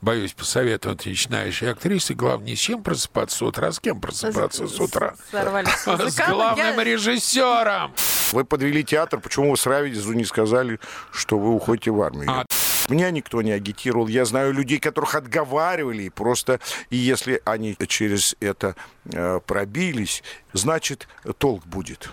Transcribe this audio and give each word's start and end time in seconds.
боюсь 0.00 0.32
посоветовать 0.32 1.06
начинающей 1.06 1.70
актрисе, 1.70 2.14
главное, 2.14 2.48
не 2.50 2.56
с 2.56 2.58
чем 2.58 2.82
просыпаться 2.82 3.36
с 3.38 3.42
утра, 3.42 3.68
а 3.68 3.72
с 3.72 3.80
кем 3.80 4.00
просыпаться 4.00 4.66
с 4.66 4.78
утра? 4.80 5.14
Сорвались 5.30 5.68
с 5.70 5.84
С 5.84 6.00
языка. 6.00 6.30
главным 6.30 6.78
Я- 6.78 6.84
режиссером. 6.84 7.92
Вы 8.32 8.44
подвели 8.44 8.84
театр, 8.84 9.20
почему 9.20 9.50
вы 9.50 9.56
сразу 9.56 10.12
не 10.12 10.24
сказали, 10.24 10.78
что 11.12 11.38
вы 11.38 11.50
уходите 11.54 11.90
в 11.90 12.00
армию? 12.02 12.30
А- 12.30 12.44
Меня 12.88 13.10
никто 13.10 13.42
не 13.42 13.52
агитировал. 13.52 14.06
Я 14.08 14.24
знаю 14.24 14.52
людей, 14.54 14.78
которых 14.78 15.14
отговаривали. 15.14 16.04
И 16.04 16.10
просто, 16.10 16.58
и 16.90 16.96
если 16.96 17.40
они 17.44 17.76
через 17.86 18.34
это 18.40 18.76
э, 19.12 19.40
пробились, 19.46 20.22
значит, 20.54 21.06
толк 21.38 21.66
будет. 21.66 22.08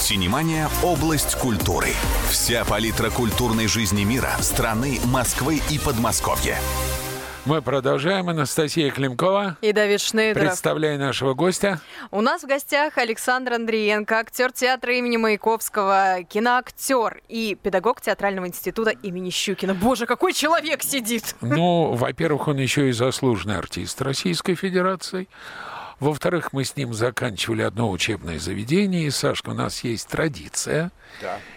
Синемания– 0.00 0.70
область 0.82 1.34
культуры. 1.34 1.88
Вся 2.30 2.64
палитра 2.64 3.10
культурной 3.10 3.66
жизни 3.66 4.02
мира, 4.04 4.30
страны, 4.40 4.98
Москвы 5.04 5.60
и 5.70 5.78
Подмосковья. 5.78 6.56
Мы 7.44 7.60
продолжаем. 7.60 8.28
Анастасия 8.28 8.90
Климкова. 8.90 9.58
И 9.60 9.72
Давид 9.72 10.00
Шнейдеров. 10.00 10.48
Представляю 10.48 10.98
нашего 10.98 11.34
гостя. 11.34 11.80
У 12.10 12.22
нас 12.22 12.42
в 12.42 12.46
гостях 12.46 12.96
Александр 12.96 13.52
Андриенко, 13.52 14.18
актер 14.18 14.52
театра 14.52 14.94
имени 14.96 15.18
Маяковского, 15.18 16.22
киноактер 16.28 17.20
и 17.28 17.56
педагог 17.62 18.00
театрального 18.00 18.46
института 18.46 18.90
имени 18.90 19.28
Щукина. 19.28 19.74
Боже, 19.74 20.06
какой 20.06 20.32
человек 20.32 20.82
сидит! 20.82 21.34
Ну, 21.42 21.92
во-первых, 21.92 22.48
он 22.48 22.56
еще 22.56 22.88
и 22.88 22.92
заслуженный 22.92 23.58
артист 23.58 24.00
Российской 24.00 24.54
Федерации. 24.54 25.28
Во-вторых, 26.00 26.54
мы 26.54 26.64
с 26.64 26.76
ним 26.76 26.94
заканчивали 26.94 27.60
одно 27.62 27.90
учебное 27.90 28.38
заведение. 28.38 29.06
И, 29.06 29.10
Сашка, 29.10 29.50
у 29.50 29.54
нас 29.54 29.84
есть 29.84 30.08
традиция. 30.08 30.90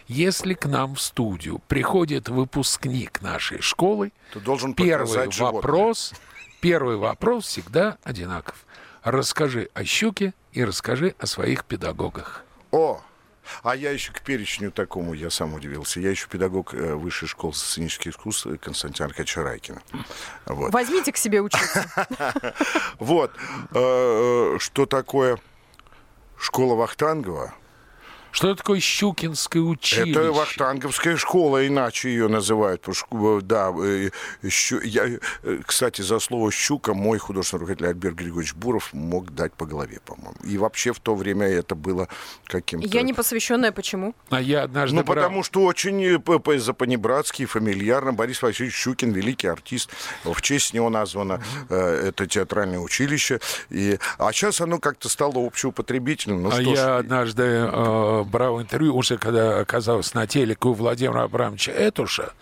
Если 0.07 0.53
к 0.53 0.65
нам 0.65 0.95
в 0.95 1.01
студию 1.01 1.59
приходит 1.69 2.27
выпускник 2.27 3.21
нашей 3.21 3.61
школы, 3.61 4.11
Ты 4.33 4.41
должен 4.41 4.73
первый 4.73 5.31
животное. 5.31 5.61
вопрос, 5.61 6.13
первый 6.59 6.97
вопрос 6.97 7.45
всегда 7.47 7.97
одинаков. 8.03 8.65
Расскажи 9.03 9.69
о 9.73 9.85
щуке 9.85 10.33
и 10.51 10.63
расскажи 10.63 11.15
о 11.19 11.25
своих 11.25 11.63
педагогах. 11.65 12.43
О, 12.71 13.01
а 13.63 13.75
я 13.75 13.91
еще 13.91 14.11
к 14.11 14.21
перечню 14.21 14.71
такому, 14.71 15.13
я 15.13 15.29
сам 15.29 15.53
удивился. 15.53 15.99
Я 15.99 16.09
еще 16.11 16.27
педагог 16.27 16.73
э, 16.73 16.93
высшей 16.95 17.27
школы 17.27 17.53
сценических 17.53 18.11
искусств 18.11 18.47
Константина 18.61 19.07
Аркадьевича 19.07 19.43
Райкина. 19.43 19.81
Вот. 20.45 20.73
Возьмите 20.73 21.11
к 21.11 21.17
себе 21.17 21.41
учиться. 21.41 21.85
Вот. 22.99 23.31
Э, 23.73 24.55
э, 24.55 24.59
Что 24.59 24.85
такое 24.85 25.39
школа 26.37 26.75
Вахтангова? 26.75 27.53
Что 28.33 28.55
такое 28.55 28.79
Щукинское 28.79 29.61
училище? 29.61 30.11
Это 30.11 30.31
Вахтанговская 30.31 31.17
школа, 31.17 31.65
иначе 31.67 32.09
ее 32.09 32.27
называют. 32.27 32.85
э, 32.87 33.39
Да, 33.43 33.69
э, 33.69 34.09
щу- 34.43 34.81
я, 34.83 35.05
э, 35.43 35.59
кстати, 35.65 36.01
за 36.01 36.19
слово 36.19 36.51
«щука» 36.51 36.93
мой 36.95 37.19
художественный 37.19 37.59
руководитель 37.61 37.87
Альберт 37.89 38.15
Григорьевич 38.15 38.55
Буров 38.55 38.89
мог 38.93 39.31
дать 39.35 39.53
по 39.53 39.67
голове, 39.67 39.99
по-моему. 40.03 40.35
И 40.43 40.57
вообще 40.57 40.93
в 40.93 40.99
то 40.99 41.13
время 41.15 41.45
это 41.47 41.75
было 41.75 42.07
каким-то... 42.45 42.87
Я 42.87 43.03
не 43.03 43.13
посвященная, 43.13 43.71
почему? 43.71 44.15
А 44.31 44.41
я 44.41 44.63
однажды 44.63 44.95
Ну, 44.95 45.03
брал- 45.03 45.15
потому 45.15 45.43
что 45.43 45.61
очень 45.63 46.19
по- 46.19 46.39
по- 46.39 46.57
за-понебратски, 46.57 47.45
фамильярно. 47.45 48.13
Борис 48.13 48.41
Васильевич 48.41 48.75
Щукин, 48.75 49.11
великий 49.11 49.47
артист. 49.47 49.91
В 50.23 50.41
честь 50.41 50.73
него 50.73 50.89
названо 50.89 51.39
э, 51.69 52.07
это 52.09 52.25
театральное 52.25 52.79
училище. 52.79 53.39
И, 53.69 53.99
а 54.17 54.33
сейчас 54.33 54.59
оно 54.59 54.79
как-то 54.79 55.07
стало 55.07 55.37
общеупотребительным. 55.37 56.41
Ну, 56.43 56.49
а 56.49 56.51
что 56.53 56.63
ж, 56.63 56.77
я 56.79 56.97
однажды 56.97 57.43
э, 57.43 58.22
брал 58.23 58.61
интервью, 58.61 58.95
уже 58.95 59.17
когда 59.17 59.59
оказался 59.59 60.15
на 60.15 60.27
телеке 60.27 60.67
у 60.67 60.73
Владимира 60.73 61.23
Абрамовича 61.23 61.71
Этуша, 61.71 62.33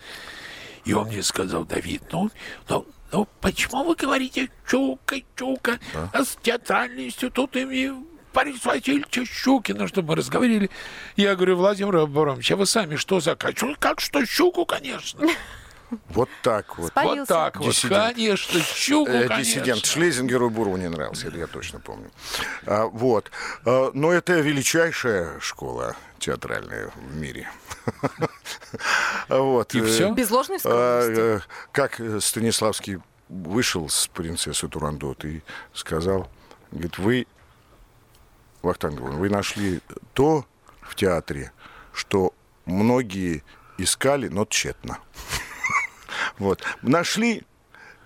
и 0.84 0.92
он 0.92 1.08
мне 1.08 1.22
сказал, 1.22 1.64
Давид, 1.64 2.02
ну, 2.10 2.30
ну, 2.68 2.86
ну 3.12 3.28
почему 3.40 3.84
вы 3.84 3.94
говорите 3.94 4.50
Чука, 4.68 5.16
Чука, 5.36 5.78
а 6.12 6.24
с 6.24 6.36
театральный 6.42 7.06
институт 7.06 7.54
имени 7.56 7.92
Бориса 8.32 8.68
Васильевича 8.68 9.24
Щукина, 9.24 9.88
чтобы 9.88 10.08
мы 10.08 10.16
разговаривали. 10.16 10.70
Я 11.16 11.36
говорю, 11.36 11.56
Владимир 11.56 11.96
Абрамович, 11.96 12.52
а 12.52 12.56
вы 12.56 12.66
сами 12.66 12.96
что 12.96 13.20
закачивали? 13.20 13.76
Как 13.78 14.00
что, 14.00 14.24
щуку, 14.24 14.64
конечно. 14.64 15.26
Вот 16.10 16.28
так 16.42 16.78
вот. 16.78 16.88
Спалился. 16.88 17.20
Вот 17.20 17.28
так 17.28 17.56
вот, 17.56 17.66
Диссидент. 17.66 18.14
конечно, 18.16 18.60
щуку, 18.60 19.10
Э, 19.10 19.28
конечно. 19.28 19.38
Диссидент 19.60 19.84
Шлезингеру 19.84 20.46
и 20.46 20.50
Бурову 20.50 20.76
не 20.76 20.88
нравился, 20.88 21.28
это 21.28 21.36
я 21.38 21.46
точно 21.46 21.80
помню. 21.80 22.10
А, 22.66 22.86
вот. 22.86 23.30
А, 23.64 23.90
но 23.94 24.12
это 24.12 24.40
величайшая 24.40 25.38
школа 25.40 25.94
театральная 26.18 26.90
в 26.96 27.14
мире. 27.16 27.48
Вот. 29.28 29.74
И 29.74 29.80
э, 29.80 29.84
всё? 29.84 30.12
Без 30.12 30.30
ложной 30.30 30.58
а, 30.58 30.60
скромности. 30.60 31.20
э, 31.20 31.40
Как 31.72 32.00
э, 32.00 32.20
Станиславский 32.20 32.98
вышел 33.28 33.88
с 33.88 34.08
принцессой 34.08 34.68
Турандот 34.68 35.24
и 35.24 35.42
сказал, 35.74 36.30
говорит, 36.70 36.98
вы, 36.98 37.26
Вахтангова, 38.62 39.10
вы 39.12 39.28
нашли 39.30 39.80
то 40.14 40.46
в 40.82 40.94
театре, 40.94 41.52
что 41.92 42.32
многие 42.66 43.42
искали, 43.78 44.28
но 44.28 44.44
тщетно. 44.44 44.98
Вот. 46.38 46.62
Нашли, 46.82 47.42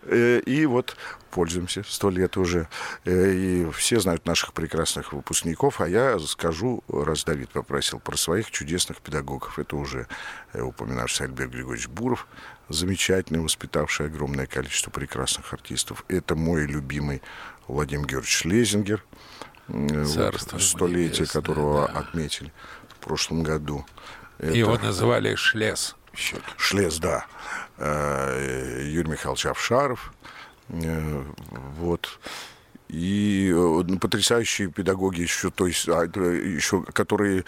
э, 0.02 0.40
и 0.40 0.66
вот 0.66 0.96
пользуемся 1.30 1.82
сто 1.86 2.10
лет 2.10 2.36
уже. 2.36 2.68
Э, 3.04 3.32
И 3.32 3.70
все 3.72 4.00
знают 4.00 4.24
наших 4.26 4.52
прекрасных 4.52 5.12
выпускников, 5.12 5.80
а 5.80 5.88
я 5.88 6.18
скажу, 6.18 6.82
раз 6.88 7.24
Давид 7.24 7.50
попросил, 7.50 7.98
про 8.00 8.16
своих 8.16 8.50
чудесных 8.50 9.00
педагогов. 9.00 9.58
Это 9.58 9.76
уже 9.76 10.06
э, 10.52 10.62
упоминавшийся 10.62 11.24
Альберт 11.24 11.50
Григорьевич 11.50 11.88
Буров, 11.88 12.26
замечательный, 12.68 13.40
воспитавший 13.40 14.06
огромное 14.06 14.46
количество 14.46 14.90
прекрасных 14.90 15.52
артистов. 15.52 16.04
Это 16.08 16.34
мой 16.34 16.66
любимый 16.66 17.22
Владимир 17.68 18.06
Георгиевич 18.06 18.36
Шлезингер, 18.38 19.04
вот, 19.68 20.06
Царство 20.08 20.56
ему 20.56 20.64
столетие 20.66 21.26
которого 21.26 21.88
да. 21.92 21.98
отметили 22.00 22.52
в 22.88 22.94
прошлом 23.04 23.42
году. 23.42 23.84
Его 24.38 24.74
Это- 24.76 24.84
называли 24.86 25.34
Шлес. 25.34 25.96
Щукин. 26.16 26.42
Шлес, 26.56 26.98
да. 26.98 27.26
Э, 27.78 28.82
Юрий 28.84 29.10
Михайлович 29.10 29.46
Авшаров. 29.46 30.12
Э, 30.68 31.22
Вот. 31.78 32.18
И 32.88 33.50
э, 33.52 33.54
ну, 33.54 33.98
потрясающие 33.98 34.68
педагоги 34.70 35.20
еще, 35.20 35.50
то 35.50 35.66
есть, 35.66 35.88
а, 35.88 36.04
еще, 36.04 36.82
которые 36.82 37.44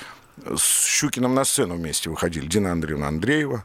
с 0.56 0.84
Щукиным 0.86 1.34
на 1.34 1.44
сцену 1.44 1.76
вместе 1.76 2.10
выходили. 2.10 2.46
Дина 2.46 2.72
Андреевна 2.72 3.08
Андреева, 3.08 3.64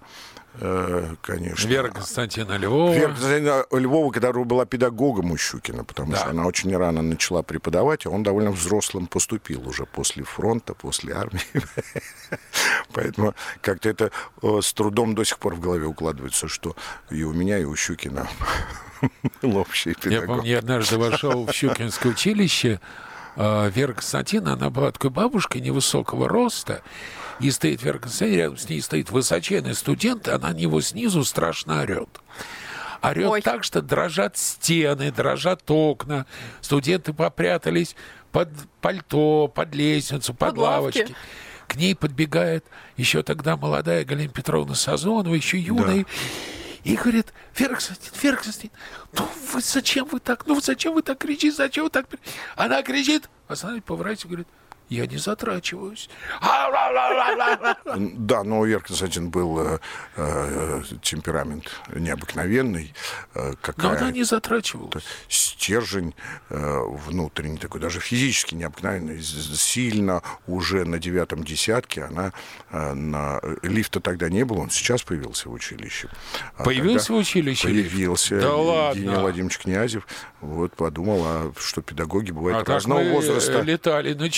э, 0.60 1.16
конечно. 1.22 1.68
Вера 1.68 1.90
Константина 1.90 2.58
Львова. 2.58 2.94
Вера 2.94 3.10
Константиновна 3.10 3.66
Львова, 3.80 4.12
которая 4.12 4.44
была 4.46 4.66
педагогом 4.66 5.32
у 5.32 5.38
Щукина, 5.38 5.84
потому 5.84 6.12
Да. 6.12 6.18
что 6.20 6.30
она 6.30 6.46
очень 6.46 6.76
рано 6.78 7.02
начала 7.02 7.42
преподавать, 7.44 8.06
а 8.06 8.10
он 8.12 8.22
довольно 8.24 8.52
взрослым 8.52 9.08
поступил 9.08 9.68
уже 9.68 9.86
после 9.86 10.24
фронта, 10.24 10.74
после 10.76 11.14
армии. 11.16 11.42
Поэтому 12.94 13.34
как-то 13.62 13.90
это 13.90 14.12
э, 14.42 14.60
с 14.62 14.74
трудом 14.74 15.16
до 15.16 15.24
сих 15.24 15.40
пор 15.40 15.56
в 15.56 15.60
голове 15.60 15.86
укладывается, 15.86 16.48
что 16.48 16.76
и 17.10 17.24
у 17.24 17.34
меня, 17.34 17.58
и 17.60 17.64
у 17.66 17.76
Щукина 17.76 18.28
был 19.42 19.58
общий 19.58 19.90
Я 19.90 19.96
педагог. 19.96 20.28
помню, 20.38 20.52
я 20.52 20.60
однажды 20.60 20.98
вошел 20.98 21.46
в 21.46 21.52
Щукинское 21.54 22.12
училище. 22.12 22.80
э, 23.36 23.72
Вера 23.74 23.94
Константиновна, 23.94 24.54
она 24.54 24.70
была 24.70 24.92
такой 24.92 25.10
бабушкой 25.10 25.62
невысокого 25.62 26.30
роста. 26.30 26.82
И 27.40 27.50
стоит 27.52 27.82
Вера 27.84 27.98
Константиновна, 27.98 28.42
рядом 28.42 28.58
с 28.58 28.70
ней 28.70 28.82
стоит 28.82 29.10
высоченный 29.10 29.74
студент, 29.76 30.28
и 30.28 30.32
она 30.32 30.50
на 30.50 30.54
него 30.54 30.82
снизу 30.82 31.24
страшно 31.26 31.82
орет. 31.82 32.10
Орет 33.02 33.30
Ой. 33.30 33.42
так, 33.42 33.64
что 33.66 33.82
дрожат 33.82 34.38
стены, 34.38 35.12
дрожат 35.12 35.70
окна. 35.70 36.26
Студенты 36.62 37.12
попрятались 37.12 37.96
под 38.32 38.50
пальто, 38.82 39.48
под 39.54 39.76
лестницу, 39.76 40.34
под, 40.34 40.50
Под 40.52 40.58
лавки. 40.58 41.16
К 41.68 41.76
ней 41.76 41.96
подбегает 41.96 42.66
еще 42.98 43.24
тогда 43.24 43.58
молодая 43.58 44.06
Галина 44.06 44.32
Петровна 44.32 44.76
Сазонова, 44.76 45.34
еще 45.34 45.58
юная. 45.58 46.06
И 46.84 46.96
говорит, 46.96 47.34
Вера 47.58 47.74
Константиновна, 47.76 48.20
Вера 48.22 48.36
Константиновна, 48.36 48.80
ну 49.14 49.30
вы 49.54 49.62
зачем 49.62 50.06
вы 50.06 50.20
так, 50.20 50.46
ну 50.46 50.60
зачем 50.60 50.94
вы 50.94 51.02
так 51.02 51.18
кричите, 51.18 51.56
зачем 51.56 51.86
вы 51.86 51.90
так... 51.90 52.08
при-?» 52.08 52.20
Она 52.58 52.84
кричит, 52.84 53.30
а 53.48 53.56
смотрите, 53.56 53.84
поворачивается, 53.84 54.28
говорит, 54.28 54.48
я 54.94 55.06
не 55.08 55.18
затрачиваюсь. 55.18 56.10
Да, 58.18 58.44
но 58.44 58.60
у 58.60 58.66
Веры 58.66 58.82
Константин 58.82 59.30
был 59.30 59.60
э, 59.60 59.80
э, 60.16 60.82
темперамент 61.02 61.70
необыкновенный. 61.94 62.94
э, 63.36 63.50
Но 63.52 63.56
какая- 63.62 63.98
она 63.98 64.12
не 64.12 64.24
затрачивалась. 64.24 65.04
стержень 65.30 66.14
э, 66.50 66.80
внутренний 67.08 67.58
такой, 67.58 67.82
даже 67.82 68.00
физически 68.00 68.56
необыкновенный, 68.56 69.22
сильно 69.22 70.22
уже 70.48 70.86
на 70.86 71.00
девятом 71.00 71.44
десятке 71.44 72.04
она 72.04 72.32
на 72.72 73.40
лифта 73.62 74.00
тогда 74.00 74.30
не 74.30 74.44
было, 74.46 74.60
он 74.62 74.70
сейчас 74.70 75.04
появился 75.04 75.50
в 75.50 75.54
училище. 75.54 76.10
А 76.58 76.64
Появился 76.64 77.14
в 77.14 77.18
училище? 77.18 77.68
Появился 77.68 78.40
Да 78.40 78.48
Евгений 78.48 79.08
ладно? 79.08 79.22
Владимирович 79.22 79.58
Князев. 79.60 80.08
Вот 80.42 80.76
подумал, 80.76 81.24
а 81.26 81.54
что 81.60 81.82
педагоги 81.82 82.32
бывают 82.32 82.68
А 82.68 82.72
разного 82.74 83.00
мы 83.02 83.12
возраста. 83.12 83.62
летали 83.62 84.14
на 84.14 84.30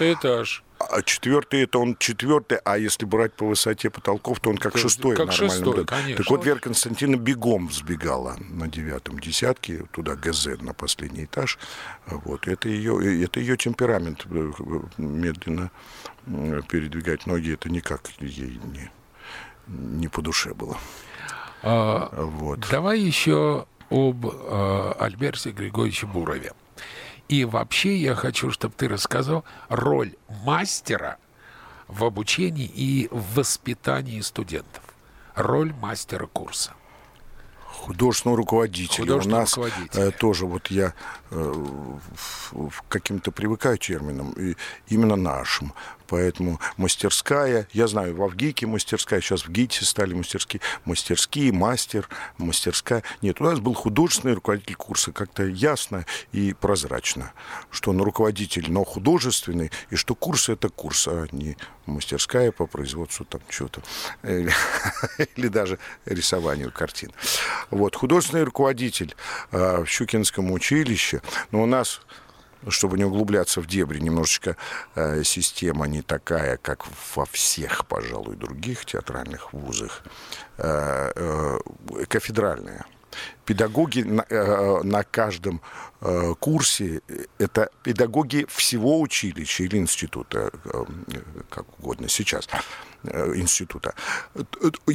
четвертый 0.00 0.14
этаж. 0.14 0.64
А 0.78 1.02
четвертый 1.02 1.62
это 1.62 1.78
он 1.78 1.94
четвертый, 1.98 2.58
а 2.64 2.78
если 2.78 3.04
брать 3.04 3.34
по 3.34 3.46
высоте 3.46 3.90
потолков, 3.90 4.40
то 4.40 4.48
он 4.48 4.56
как 4.56 4.78
шестой 4.78 5.14
как 5.14 5.26
в 5.26 5.30
нормальном 5.30 5.56
шестой, 5.56 5.84
конечно. 5.84 6.16
Так 6.16 6.30
вот 6.30 6.44
Вера 6.46 6.58
Константиновна 6.58 7.20
бегом 7.20 7.68
взбегала 7.68 8.36
на 8.48 8.66
девятом 8.66 9.18
десятке, 9.18 9.84
туда 9.92 10.16
ГЗ 10.16 10.58
на 10.60 10.72
последний 10.72 11.24
этаж. 11.24 11.58
Вот. 12.06 12.48
Это 12.48 12.70
ее, 12.70 13.24
это 13.24 13.40
ее 13.40 13.58
темперамент 13.58 14.24
э, 14.30 14.52
медленно 14.96 15.70
э, 16.26 16.62
передвигать 16.66 17.26
ноги, 17.26 17.52
это 17.52 17.68
никак 17.68 18.08
ей 18.18 18.58
не, 18.64 18.90
не 19.66 20.08
по 20.08 20.22
душе 20.22 20.54
было. 20.54 20.78
А, 21.62 22.08
Вот. 22.24 22.66
Давай 22.70 23.00
еще 23.00 23.66
об 23.90 24.26
э, 24.26 24.92
Альберте 24.98 25.50
Григорьевиче 25.50 26.06
Бурове. 26.06 26.52
И 27.30 27.44
вообще 27.44 27.96
я 27.96 28.16
хочу, 28.16 28.50
чтобы 28.50 28.74
ты 28.76 28.88
рассказал 28.88 29.44
роль 29.68 30.16
мастера 30.44 31.16
в 31.86 32.04
обучении 32.04 32.66
и 32.66 33.06
в 33.12 33.36
воспитании 33.36 34.20
студентов. 34.20 34.82
Роль 35.36 35.72
мастера 35.72 36.26
курса. 36.26 36.72
Художественного 37.68 38.36
руководителя. 38.36 39.02
Художественного 39.04 39.38
У 39.38 39.42
нас 39.42 39.56
руководителя. 39.56 40.02
э, 40.02 40.10
тоже 40.10 40.46
вот 40.46 40.72
я 40.72 40.92
э, 41.30 41.54
каким-то 42.88 43.30
привыкаю 43.30 43.78
терминам, 43.78 44.32
и 44.32 44.56
именно 44.88 45.14
нашим. 45.14 45.72
Поэтому 46.10 46.58
мастерская, 46.76 47.68
я 47.72 47.86
знаю, 47.86 48.16
в 48.16 48.22
Авгике 48.24 48.66
мастерская, 48.66 49.20
сейчас 49.20 49.46
в 49.46 49.48
ГИТе 49.48 49.84
стали 49.84 50.12
мастерские, 50.12 50.60
мастерские, 50.84 51.52
мастер, 51.52 52.08
мастерская. 52.36 53.04
Нет, 53.22 53.40
у 53.40 53.44
нас 53.44 53.60
был 53.60 53.74
художественный 53.74 54.34
руководитель 54.34 54.74
курса, 54.74 55.12
как-то 55.12 55.44
ясно 55.44 56.04
и 56.32 56.52
прозрачно, 56.52 57.32
что 57.70 57.92
он 57.92 58.02
руководитель, 58.02 58.72
но 58.72 58.82
художественный, 58.82 59.70
и 59.90 59.94
что 59.94 60.16
курс 60.16 60.48
это 60.48 60.68
курс, 60.68 61.06
а 61.06 61.26
не 61.30 61.56
мастерская 61.86 62.50
по 62.50 62.66
производству 62.66 63.24
там 63.24 63.40
чего-то. 63.48 63.80
Или, 64.24 64.52
или 65.36 65.46
даже 65.46 65.78
рисованию 66.06 66.72
картин. 66.72 67.12
Вот, 67.70 67.94
художественный 67.94 68.42
руководитель 68.42 69.14
э, 69.52 69.84
в 69.84 69.86
Щукинском 69.86 70.50
училище, 70.50 71.22
но 71.52 71.62
у 71.62 71.66
нас 71.66 72.00
чтобы 72.68 72.98
не 72.98 73.04
углубляться 73.04 73.60
в 73.60 73.66
дебри, 73.66 74.00
немножечко 74.00 74.56
э, 74.94 75.22
система 75.24 75.86
не 75.86 76.02
такая, 76.02 76.56
как 76.56 76.84
во 77.14 77.24
всех, 77.26 77.86
пожалуй, 77.86 78.36
других 78.36 78.84
театральных 78.84 79.52
вузах, 79.52 80.02
э, 80.58 81.12
э, 81.14 81.58
кафедральная. 82.08 82.84
Педагоги 83.44 84.02
на, 84.02 84.24
э, 84.28 84.80
на 84.82 85.02
каждом 85.02 85.60
э, 86.00 86.34
курсе 86.38 87.00
э, 87.08 87.24
это 87.38 87.70
педагоги 87.82 88.46
всего 88.48 89.00
училища 89.00 89.64
или 89.64 89.76
института, 89.76 90.50
э, 90.64 90.84
как 91.48 91.64
угодно 91.78 92.08
сейчас 92.08 92.48
э, 93.04 93.32
института. 93.36 93.94
Э, 94.34 94.42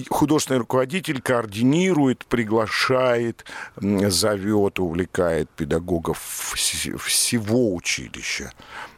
Художественный 0.10 0.60
руководитель 0.60 1.22
координирует, 1.22 2.26
приглашает, 2.26 3.46
зовет, 3.78 4.80
увлекает 4.80 5.50
педагогов 5.50 6.20
вс- 6.56 6.98
всего 6.98 7.74
училища 7.76 8.52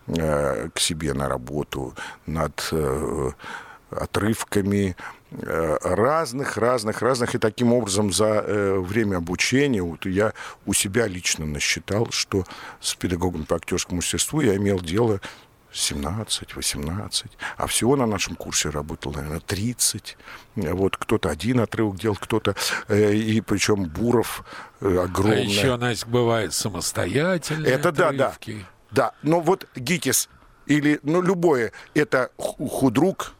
к 0.07 0.79
себе 0.79 1.13
на 1.13 1.27
работу 1.27 1.93
над 2.25 2.73
отрывками 3.89 4.95
разных, 5.31 6.57
разных, 6.57 7.01
разных. 7.01 7.35
И 7.35 7.37
таким 7.37 7.73
образом 7.73 8.11
за 8.11 8.25
э, 8.45 8.79
время 8.79 9.17
обучения 9.17 9.81
вот 9.81 10.05
я 10.05 10.33
у 10.65 10.73
себя 10.73 11.07
лично 11.07 11.45
насчитал, 11.45 12.07
что 12.11 12.45
с 12.79 12.95
педагогом 12.95 13.45
по 13.45 13.55
актерскому 13.55 13.97
мастерству 13.97 14.41
я 14.41 14.55
имел 14.55 14.79
дело 14.79 15.19
17, 15.73 16.55
18, 16.55 17.31
а 17.57 17.67
всего 17.67 17.95
на 17.95 18.05
нашем 18.05 18.35
курсе 18.35 18.69
работало, 18.69 19.13
наверное, 19.17 19.41
30. 19.41 20.17
Вот 20.55 20.97
кто-то 20.97 21.29
один 21.29 21.59
отрывок 21.59 21.99
делал, 21.99 22.15
кто-то, 22.15 22.55
э, 22.87 23.13
и 23.13 23.41
причем 23.41 23.83
Буров 23.85 24.43
э, 24.81 24.97
А 24.97 25.03
огромный. 25.03 25.45
еще, 25.45 25.75
Настя, 25.75 26.07
бывает 26.07 26.53
самостоятельные 26.53 27.71
Это 27.71 27.91
да, 27.91 28.11
да. 28.11 28.27
отрывки. 28.29 28.65
Да, 28.91 29.11
но 29.21 29.41
вот 29.41 29.67
ГИТИС 29.75 30.29
или 30.65 30.99
ну, 31.03 31.21
любое, 31.21 31.73
это 31.93 32.31
ху- 32.37 32.67
худрук, 32.67 33.33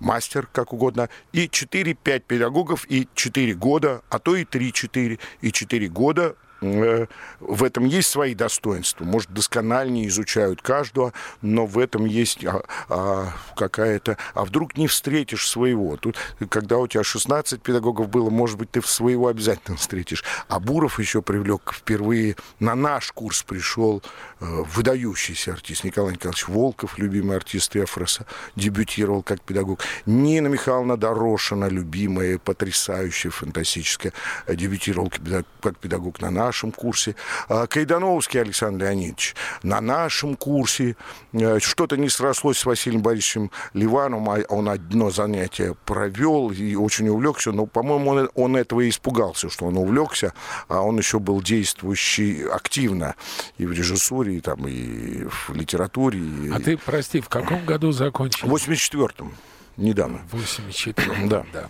мастер, 0.00 0.48
как 0.50 0.72
угодно, 0.72 1.08
и 1.32 1.46
4-5 1.46 2.20
педагогов, 2.20 2.86
и 2.88 3.08
4 3.14 3.54
года, 3.54 4.02
а 4.10 4.18
то 4.18 4.34
и 4.36 4.44
3-4, 4.44 5.18
и 5.40 5.52
4 5.52 5.88
года 5.88 6.36
в 6.60 7.64
этом 7.64 7.86
есть 7.86 8.08
свои 8.10 8.34
достоинства. 8.34 9.04
Может, 9.04 9.32
доскональнее 9.32 10.08
изучают 10.08 10.60
каждого, 10.60 11.12
но 11.40 11.66
в 11.66 11.78
этом 11.78 12.04
есть 12.04 12.44
а, 12.44 12.62
а, 12.88 13.32
какая-то... 13.56 14.18
А 14.34 14.44
вдруг 14.44 14.76
не 14.76 14.86
встретишь 14.86 15.48
своего? 15.48 15.96
Тут, 15.96 16.16
когда 16.50 16.78
у 16.78 16.86
тебя 16.86 17.02
16 17.02 17.62
педагогов 17.62 18.08
было, 18.08 18.28
может 18.28 18.58
быть, 18.58 18.70
ты 18.70 18.82
своего 18.82 19.28
обязательно 19.28 19.76
встретишь. 19.76 20.24
А 20.48 20.60
Буров 20.60 20.98
еще 20.98 21.22
привлек 21.22 21.72
впервые 21.72 22.36
на 22.58 22.74
наш 22.74 23.12
курс 23.12 23.42
пришел 23.42 24.02
э, 24.40 24.44
выдающийся 24.44 25.52
артист 25.52 25.84
Николай 25.84 26.12
Николаевич 26.12 26.48
Волков, 26.48 26.98
любимый 26.98 27.36
артист 27.36 27.74
Эфроса, 27.76 28.26
дебютировал 28.56 29.22
как 29.22 29.40
педагог. 29.40 29.80
Нина 30.04 30.48
Михайловна 30.48 30.96
Дорошина, 30.96 31.66
любимая, 31.66 32.38
потрясающая, 32.38 33.30
фантастическая, 33.30 34.12
э, 34.46 34.54
дебютировал 34.54 35.08
как 35.08 35.20
педаг- 35.20 35.46
как 35.62 35.78
педагог 35.78 36.20
на 36.20 36.30
нашем 36.50 36.72
курсе. 36.72 37.14
А 37.48 37.66
Кайдановский 37.68 38.40
Александр 38.40 38.84
Леонидович 38.86 39.36
на 39.62 39.80
нашем 39.80 40.34
курсе. 40.34 40.96
Э, 41.32 41.60
Что-то 41.60 41.96
не 41.96 42.08
срослось 42.08 42.58
с 42.58 42.66
Василием 42.66 43.02
Борисовичем 43.02 43.50
Ливановым, 43.72 44.28
а 44.28 44.38
он 44.48 44.68
одно 44.68 45.10
занятие 45.10 45.76
провел 45.84 46.50
и 46.50 46.74
очень 46.74 47.08
увлекся. 47.08 47.52
Но, 47.52 47.66
по-моему, 47.66 48.10
он, 48.10 48.30
он 48.34 48.56
этого 48.56 48.80
и 48.80 48.88
испугался, 48.88 49.48
что 49.48 49.66
он 49.66 49.76
увлекся, 49.76 50.32
а 50.68 50.80
он 50.82 50.98
еще 50.98 51.20
был 51.20 51.40
действующий 51.40 52.42
активно 52.52 53.14
и 53.58 53.64
в 53.66 53.72
режиссуре, 53.72 54.38
и, 54.38 54.40
там, 54.40 54.66
и 54.66 55.24
в 55.28 55.50
литературе. 55.54 56.18
И... 56.18 56.50
А 56.52 56.58
ты, 56.58 56.76
прости, 56.76 57.20
в 57.20 57.28
каком 57.28 57.64
году 57.64 57.92
закончил? 57.92 58.48
В 58.48 58.54
84-м, 58.54 59.32
недавно. 59.76 60.18
В 60.32 60.36
84 60.36 61.28
Да. 61.28 61.44
да. 61.52 61.68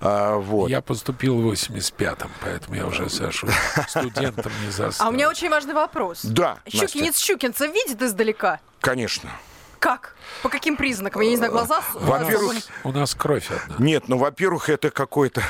А, 0.00 0.36
вот. 0.36 0.68
Я 0.68 0.80
поступил 0.80 1.40
в 1.40 1.52
85-м, 1.52 2.30
поэтому 2.42 2.76
я 2.76 2.86
уже 2.86 3.08
Сашу 3.08 3.48
студентом 3.88 4.52
не 4.64 4.70
застал. 4.70 5.06
А 5.06 5.10
у 5.10 5.12
меня 5.12 5.28
очень 5.28 5.48
важный 5.48 5.74
вопрос. 5.74 6.20
Да, 6.22 6.58
Щукинец 6.68 7.18
Щукинца 7.18 7.66
видит 7.66 8.02
издалека? 8.02 8.60
Конечно. 8.80 9.30
Как? 9.78 10.16
По 10.42 10.48
каким 10.48 10.76
признакам? 10.76 11.22
Я 11.22 11.30
не 11.30 11.36
знаю, 11.36 11.52
глаза... 11.52 11.82
Во-первых, 11.94 12.56
У 12.82 12.92
нас 12.92 13.14
кровь 13.14 13.50
одна. 13.50 13.76
Нет, 13.78 14.08
ну, 14.08 14.16
во-первых, 14.16 14.68
это 14.70 14.90
какое-то 14.90 15.42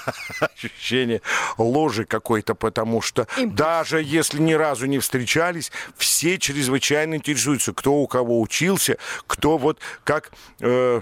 ощущение 0.40 1.20
ложи 1.58 2.04
какой-то, 2.04 2.54
потому 2.54 3.02
что 3.02 3.26
Импульс. 3.36 3.58
даже 3.58 4.02
если 4.02 4.40
ни 4.40 4.52
разу 4.52 4.86
не 4.86 4.98
встречались, 4.98 5.72
все 5.96 6.38
чрезвычайно 6.38 7.16
интересуются, 7.16 7.72
кто 7.72 7.94
у 7.94 8.06
кого 8.06 8.40
учился, 8.40 8.98
кто 9.26 9.58
вот 9.58 9.78
как... 10.04 10.30
э, 10.60 11.00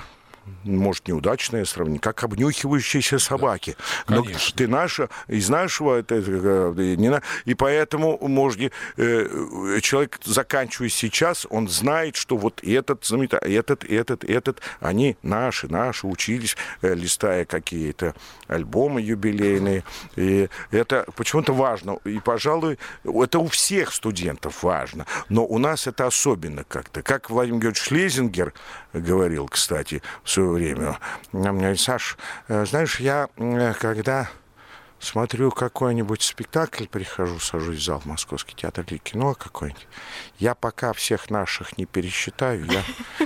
может, 0.64 1.08
неудачное 1.08 1.64
сравнение, 1.64 2.00
как 2.00 2.22
обнюхивающиеся 2.24 3.18
собаки. 3.18 3.76
Но 4.08 4.22
конечно. 4.22 4.56
ты 4.56 4.68
наша, 4.68 5.08
из 5.28 5.48
нашего, 5.48 5.96
это, 5.98 6.16
э, 6.16 6.94
не 6.96 7.08
на- 7.08 7.22
и 7.44 7.54
поэтому, 7.54 8.18
может, 8.26 8.72
э, 8.96 9.80
человек, 9.80 10.18
заканчивая 10.24 10.88
сейчас, 10.88 11.46
он 11.50 11.68
знает, 11.68 12.16
что 12.16 12.36
вот 12.36 12.60
этот 12.62 13.04
этот, 13.10 13.84
этот, 13.84 14.24
этот, 14.24 14.60
они 14.80 15.16
наши, 15.22 15.68
наши, 15.68 16.06
учились, 16.06 16.56
э, 16.82 16.94
листая 16.94 17.44
какие-то 17.44 18.14
альбомы 18.46 19.00
юбилейные. 19.00 19.84
И 20.16 20.48
это 20.70 21.06
почему-то 21.16 21.52
важно. 21.52 21.98
И, 22.04 22.18
пожалуй, 22.18 22.78
это 23.04 23.38
у 23.38 23.46
всех 23.48 23.92
студентов 23.92 24.62
важно. 24.62 25.06
Но 25.28 25.44
у 25.44 25.58
нас 25.58 25.86
это 25.86 26.06
особенно 26.06 26.64
как-то. 26.64 27.02
Как 27.02 27.30
Владимир 27.30 27.60
Георгиевич 27.60 27.88
Шлезингер 27.88 28.52
говорил, 28.92 29.48
кстати, 29.48 30.02
в 30.24 30.29
свое 30.30 30.50
время. 30.50 30.98
Саш, 31.76 32.16
э, 32.48 32.64
знаешь, 32.64 33.00
я 33.00 33.28
э, 33.36 33.72
когда 33.74 34.28
смотрю 35.00 35.50
какой-нибудь 35.50 36.22
спектакль, 36.22 36.84
прихожу, 36.86 37.38
сажусь 37.40 37.78
в 37.78 37.84
зал 37.84 38.02
Московский 38.04 38.54
театр 38.54 38.84
или 38.88 38.98
кино 38.98 39.34
какой-нибудь, 39.34 39.88
я 40.38 40.54
пока 40.54 40.92
всех 40.92 41.30
наших 41.30 41.78
не 41.78 41.86
пересчитаю, 41.86 42.66
я, 42.66 42.82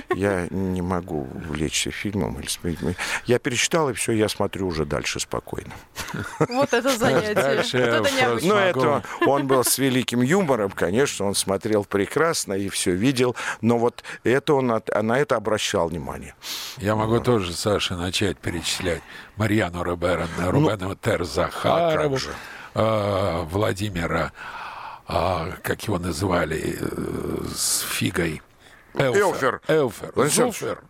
я 0.15 0.47
не 0.49 0.81
могу 0.81 1.27
увлечься 1.47 1.91
фильмом. 1.91 2.39
Или, 2.39 2.95
я 3.25 3.39
пересчитал, 3.39 3.89
и 3.89 3.93
все, 3.93 4.13
я 4.13 4.29
смотрю 4.29 4.67
уже 4.67 4.85
дальше 4.85 5.19
спокойно. 5.19 5.73
Вот 6.39 6.73
это 6.73 6.89
занятие. 6.97 7.33
Дальше 7.33 7.77
Вот 7.77 8.07
это. 8.07 8.45
Ну, 8.45 8.55
это 8.55 9.03
он 9.27 9.47
был 9.47 9.63
с 9.63 9.77
великим 9.77 10.21
юмором, 10.21 10.71
конечно, 10.71 11.25
он 11.25 11.35
смотрел 11.35 11.83
прекрасно 11.83 12.53
и 12.53 12.69
все 12.69 12.91
видел, 12.91 13.35
но 13.61 13.77
вот 13.77 14.03
это 14.23 14.53
он 14.53 14.71
от- 14.71 14.89
на 15.03 15.19
это 15.19 15.35
обращал 15.35 15.89
внимание. 15.89 16.35
Я 16.77 16.95
могу 16.95 17.19
тоже, 17.19 17.53
Саша, 17.53 17.95
начать 17.95 18.37
перечислять 18.37 19.01
Марьяну 19.37 19.83
Руберон, 19.83 20.29
Рубенову 20.39 20.95
Тер 20.95 21.21
а 21.21 21.25
Захарову, 21.25 22.15
как 22.15 22.19
же? 22.19 22.29
э, 22.73 23.41
Владимира, 23.49 24.31
а, 25.07 25.51
как 25.61 25.83
его 25.83 25.99
называли, 25.99 26.77
э, 26.79 27.45
с 27.53 27.81
фигой. 27.81 28.41
Элфер. 28.93 29.61
Элфер. 29.67 30.11
Владимир 30.15 30.47
Зуфер. 30.47 30.83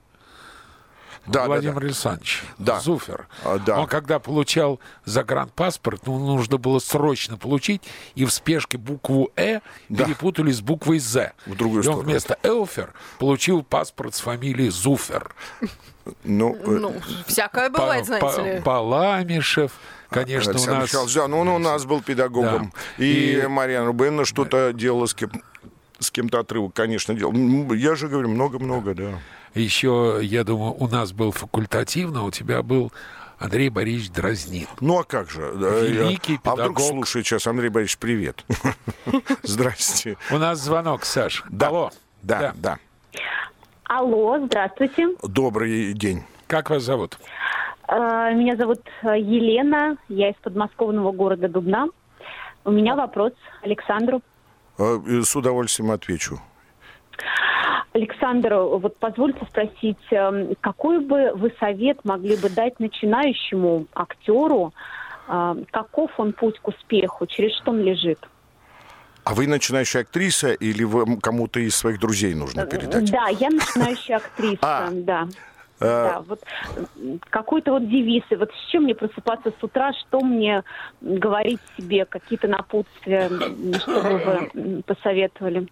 Да, 1.27 1.41
да, 1.41 1.45
Владимир 1.47 1.79
да. 1.79 1.85
Александрович. 1.87 2.43
Да. 2.57 2.79
Зуфер. 2.79 3.27
А, 3.43 3.57
да. 3.59 3.79
Он 3.79 3.87
когда 3.87 4.19
получал 4.19 4.79
загранпаспорт, 5.05 6.05
ну, 6.05 6.19
нужно 6.19 6.57
было 6.57 6.79
срочно 6.79 7.37
получить, 7.37 7.81
и 8.15 8.25
в 8.25 8.31
спешке 8.31 8.77
букву 8.77 9.31
«э» 9.35 9.59
Да. 9.89 10.05
перепутали 10.05 10.51
с 10.51 10.61
буквой 10.61 10.99
«з». 10.99 11.33
В 11.45 11.55
другую 11.55 11.83
и 11.83 11.87
он 11.87 11.93
сторону. 11.93 12.03
вместо 12.11 12.37
«элфер» 12.43 12.93
получил 13.19 13.63
паспорт 13.63 14.13
с 14.15 14.19
фамилией 14.19 14.69
Зуфер. 14.69 15.33
Ну, 16.23 16.55
э, 16.55 16.61
Ну, 16.65 16.93
всякое 17.25 17.69
бывает, 17.69 18.07
Па- 18.07 18.31
знаете 18.31 18.55
ли. 18.57 18.61
Паламишев, 18.61 19.71
конечно, 20.09 20.51
у 20.51 20.55
Александр 20.55 20.79
нас... 20.81 20.89
Михайлович, 20.89 21.15
да, 21.15 21.27
ну 21.27 21.39
он 21.39 21.47
у 21.47 21.57
нас 21.57 21.85
был 21.85 22.01
педагогом. 22.03 22.71
Да. 22.97 23.03
И, 23.03 23.39
И- 23.43 23.47
Марьяна 23.47 23.87
Рубенна 23.87 24.25
что-то 24.25 24.71
делала 24.73 25.07
с 25.07 25.13
кем 25.15 25.31
с 25.97 26.11
кем-то 26.11 26.39
отрывок, 26.39 26.73
конечно, 26.75 27.13
делал. 27.15 27.33
Я 27.73 27.95
же 27.95 28.09
говорю, 28.09 28.27
много-много, 28.27 28.93
да. 28.93 29.17
Еще, 29.55 30.19
я 30.21 30.43
думаю, 30.43 30.73
у 30.73 30.87
нас 30.87 31.13
был 31.13 31.31
факультативно, 31.31 32.23
у 32.25 32.31
тебя 32.31 32.61
был 32.61 32.91
Андрей 33.39 33.69
Борисович 33.69 34.11
Дразнин. 34.11 34.67
Ну 34.81 34.99
а 34.99 35.03
как 35.03 35.29
же? 35.29 35.41
Великий 35.55 36.33
я- 36.33 36.39
А 36.43 36.53
вдруг 36.55 36.75
педагог. 36.77 36.79
слушает 36.81 37.25
сейчас 37.25 37.47
Андрей 37.47 37.69
Борисович, 37.69 37.97
привет. 37.99 38.45
Здрасте. 39.43 40.17
У 40.31 40.37
нас 40.37 40.59
звонок, 40.59 41.05
Саш. 41.05 41.43
Алло. 41.61 41.89
Да, 42.21 42.53
да. 42.55 42.77
Алло, 43.85 44.39
здравствуйте. 44.45 45.09
Добрый 45.23 45.93
день. 45.93 46.23
Как 46.47 46.69
вас 46.69 46.83
зовут? 46.83 47.17
Э, 47.87 48.33
Меня 48.33 48.55
зовут 48.55 48.81
э, 49.03 49.19
Елена, 49.19 49.95
я 50.09 50.29
из 50.31 50.35
подмосковного 50.41 51.11
города 51.11 51.47
Дубна. 51.47 51.87
У 52.65 52.71
меня 52.71 52.95
вопрос 52.95 53.33
Александру. 53.61 54.21
Э, 54.79 54.99
С 55.23 55.35
удовольствием 55.35 55.91
отвечу. 55.91 56.41
Александр, 57.93 58.55
вот 58.55 58.97
позвольте 58.97 59.45
спросить, 59.49 59.97
э, 60.11 60.53
какой 60.61 60.99
бы 60.99 61.31
вы 61.35 61.53
совет 61.59 62.03
могли 62.03 62.35
бы 62.35 62.49
дать 62.49 62.79
начинающему 62.79 63.87
актеру? 63.93 64.73
Э, 65.27 65.55
Каков 65.71 66.11
он 66.17 66.33
путь 66.33 66.59
к 66.59 66.67
успеху? 66.67 67.25
Через 67.25 67.55
что 67.57 67.71
он 67.71 67.81
лежит? 67.81 68.19
А 69.23 69.33
вы 69.33 69.47
начинающая 69.47 70.01
актриса 70.01 70.51
или 70.53 70.83
вам 70.83 71.19
кому-то 71.19 71.59
из 71.59 71.75
своих 71.75 71.99
друзей 71.99 72.35
нужно 72.35 72.65
передать? 72.67 73.09
Да, 73.11 73.27
я 73.29 73.49
начинающая 73.49 74.17
актриса, 74.17 74.59
А. 74.61 74.89
да. 74.91 75.27
Э, 75.79 75.85
Да, 75.85 76.23
вот 76.27 76.41
какой-то 77.29 77.71
вот 77.71 77.89
девиз, 77.89 78.23
и 78.29 78.35
вот 78.35 78.51
с 78.51 78.71
чем 78.71 78.83
мне 78.83 78.93
просыпаться 78.93 79.51
с 79.57 79.63
утра, 79.63 79.91
что 79.93 80.19
мне 80.21 80.63
говорить 81.01 81.59
себе, 81.77 82.05
какие-то 82.05 82.47
напутствия, 82.47 83.29
что 83.79 84.01
бы 84.01 84.49
вы 84.53 84.83
посоветовали? 84.83 85.67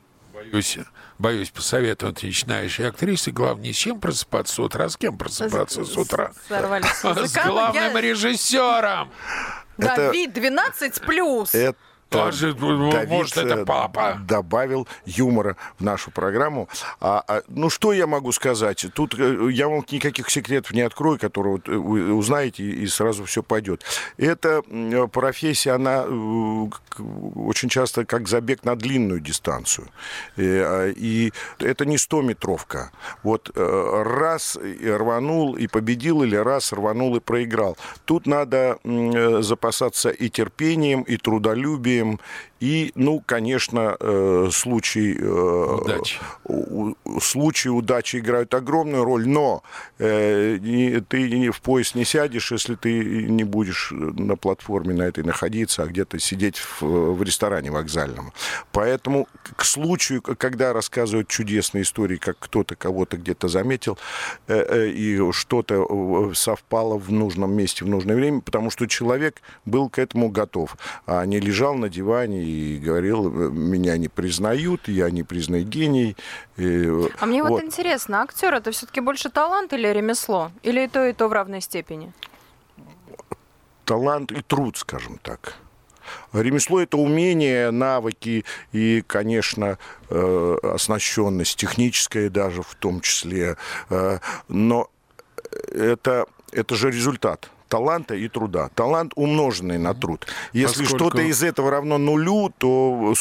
Боюсь, 0.52 0.78
боюсь 1.18 1.50
посоветовать 1.50 2.24
начинающей 2.24 2.88
актрисе. 2.88 3.32
Главное, 3.32 3.66
не 3.66 3.74
с 3.74 3.78
чем 3.78 4.00
просыпаться 4.00 4.56
с 4.56 4.60
утра, 4.60 4.86
а 4.86 4.90
с 4.90 4.98
кем 4.98 5.18
просыпаться 5.18 5.84
с 5.86 5.98
утра. 5.98 6.32
Сорвались 6.48 6.88
с 6.88 7.00
С 7.02 7.04
языка. 7.04 7.44
Ну, 7.46 7.52
главным 7.54 7.96
я- 7.96 8.02
режиссером. 8.02 9.12
Это- 9.78 9.96
Давид, 9.96 10.34
12 10.34 11.02
плюс. 11.02 11.54
Это 11.56 11.78
Тоже, 12.14 12.56
ну, 12.60 12.92
Давид, 12.92 13.10
может, 13.10 13.38
это 13.38 13.60
э, 13.62 13.66
папа. 13.66 14.20
добавил 14.28 14.88
юмора 15.06 15.56
в 15.80 15.84
нашу 15.84 16.12
программу. 16.12 16.70
А, 17.00 17.24
а, 17.28 17.42
ну, 17.48 17.70
что 17.70 17.94
я 17.94 18.08
могу 18.08 18.32
сказать? 18.32 18.86
Тут 18.94 19.16
э, 19.18 19.50
я 19.52 19.68
вам 19.68 19.84
никаких 19.90 20.30
секретов 20.30 20.72
не 20.74 20.82
открою, 20.82 21.20
которые 21.20 21.54
вот, 21.54 21.70
э, 21.70 21.74
вы 21.74 22.14
узнаете, 22.14 22.64
и 22.64 22.88
сразу 22.88 23.26
все 23.26 23.44
пойдет. 23.44 23.84
Эта 24.18 24.62
профессия, 25.12 25.72
она 25.72 26.06
э, 26.06 26.66
очень 27.36 27.70
часто 27.70 28.06
как 28.06 28.28
забег 28.28 28.64
на 28.64 28.76
длинную 28.76 29.20
дистанцию. 29.20 29.88
Э, 30.38 30.64
а, 30.66 30.94
И 30.96 31.32
это 31.60 31.86
не 31.86 31.98
100-метровка. 31.98 32.90
Вот 33.24 33.52
э, 33.56 34.04
раз 34.06 34.58
и 34.58 34.90
рванул 34.90 35.56
и 35.56 35.68
победил, 35.68 36.24
или 36.24 36.36
раз 36.36 36.74
рванул 36.74 37.16
и 37.16 37.20
проиграл. 37.20 37.78
Тут 38.06 38.28
надо 38.28 38.78
э, 38.84 39.42
запасаться 39.42 40.10
и 40.10 40.30
терпением, 40.30 41.02
и 41.04 41.18
трудолюбием, 41.18 42.03
им 42.04 42.20
и, 42.64 42.94
ну, 42.96 43.22
конечно, 43.26 43.98
э, 44.00 44.48
случай... 44.54 45.18
э, 45.20 45.78
Удачи. 45.82 46.18
у- 46.46 46.94
случаи 47.20 47.68
удачи 47.68 48.18
играют 48.18 48.54
огромную 48.54 49.04
роль, 49.04 49.28
но 49.28 49.64
э, 50.00 50.58
не- 50.62 51.02
ты 51.02 51.30
не- 51.30 51.50
в 51.50 51.60
поезд 51.60 51.96
не 51.96 52.06
сядешь, 52.06 52.54
если 52.54 52.76
ты 52.76 53.04
не 53.28 53.44
будешь 53.44 53.90
на 53.92 54.38
платформе 54.38 54.94
на 54.94 55.04
этой 55.04 55.26
находиться, 55.26 55.84
а 55.84 55.88
где-то 55.88 56.20
сидеть 56.20 56.58
в, 56.58 56.82
в 56.82 57.22
ресторане 57.24 57.70
вокзальном. 57.70 58.32
Поэтому 58.72 59.28
к- 59.58 59.66
случаю, 59.66 60.22
когда 60.22 60.72
рассказывают 60.72 61.28
чудесные 61.28 61.82
истории, 61.82 62.16
как 62.16 62.38
кто-то 62.40 62.76
кого-то 62.78 63.18
где-то 63.18 63.50
заметил, 63.50 63.98
э, 64.48 64.56
э, 64.70 64.88
и 64.88 65.32
что-то 65.34 66.32
совпало 66.34 66.98
в 66.98 67.12
нужном 67.12 67.52
месте 67.54 67.84
в 67.84 67.90
нужное 67.90 68.16
время, 68.16 68.40
потому 68.40 68.70
что 68.70 68.88
человек 68.88 69.42
был 69.66 69.90
к 69.90 70.00
этому 70.00 70.30
готов, 70.30 70.78
а 71.06 71.26
не 71.26 71.42
лежал 71.42 71.76
на 71.76 71.90
диване 71.90 72.42
и 72.44 72.53
говорил, 72.82 73.30
меня 73.30 73.98
не 73.98 74.08
признают, 74.08 74.88
я 74.88 75.10
не 75.12 75.24
признаю 75.24 75.66
гений. 75.66 76.16
э, 76.58 77.08
А 77.20 77.26
мне 77.26 77.44
вот, 77.44 77.50
вот. 77.52 77.64
интересно, 77.64 78.22
актер 78.22 78.54
это 78.54 78.72
все-таки 78.72 79.02
больше 79.02 79.30
талант 79.30 79.74
или 79.74 79.88
ремесло? 79.88 80.52
Или 80.64 80.86
и 80.86 80.88
то, 80.88 81.06
и 81.06 81.14
то 81.14 81.28
в 81.28 81.34
равной 81.34 81.62
степени? 81.62 82.12
талант 83.86 84.32
и 84.32 84.42
труд, 84.42 84.78
скажем 84.78 85.20
так. 85.22 85.56
Ремесло 86.34 86.82
это 86.82 86.98
умение, 86.98 87.72
навыки 87.72 88.44
и, 88.74 89.04
конечно, 89.08 89.78
э, 90.10 90.58
оснащенность, 90.64 91.58
техническая 91.58 92.30
даже 92.30 92.62
в 92.62 92.76
том 92.76 93.00
числе. 93.02 93.56
Э, 93.90 94.20
но 94.48 94.90
это, 95.72 96.26
это 96.52 96.76
же 96.76 96.92
результат 96.92 97.50
таланта 97.74 98.14
и 98.14 98.28
труда. 98.28 98.70
Талант 98.76 99.14
умноженный 99.16 99.80
на 99.80 99.96
труд. 99.96 100.28
Если 100.54 100.84
Поскольку- 100.84 101.06
что-то 101.10 101.22
из 101.24 101.42
этого 101.42 101.72
равно 101.72 101.98
нулю, 101.98 102.54
то 102.56 103.16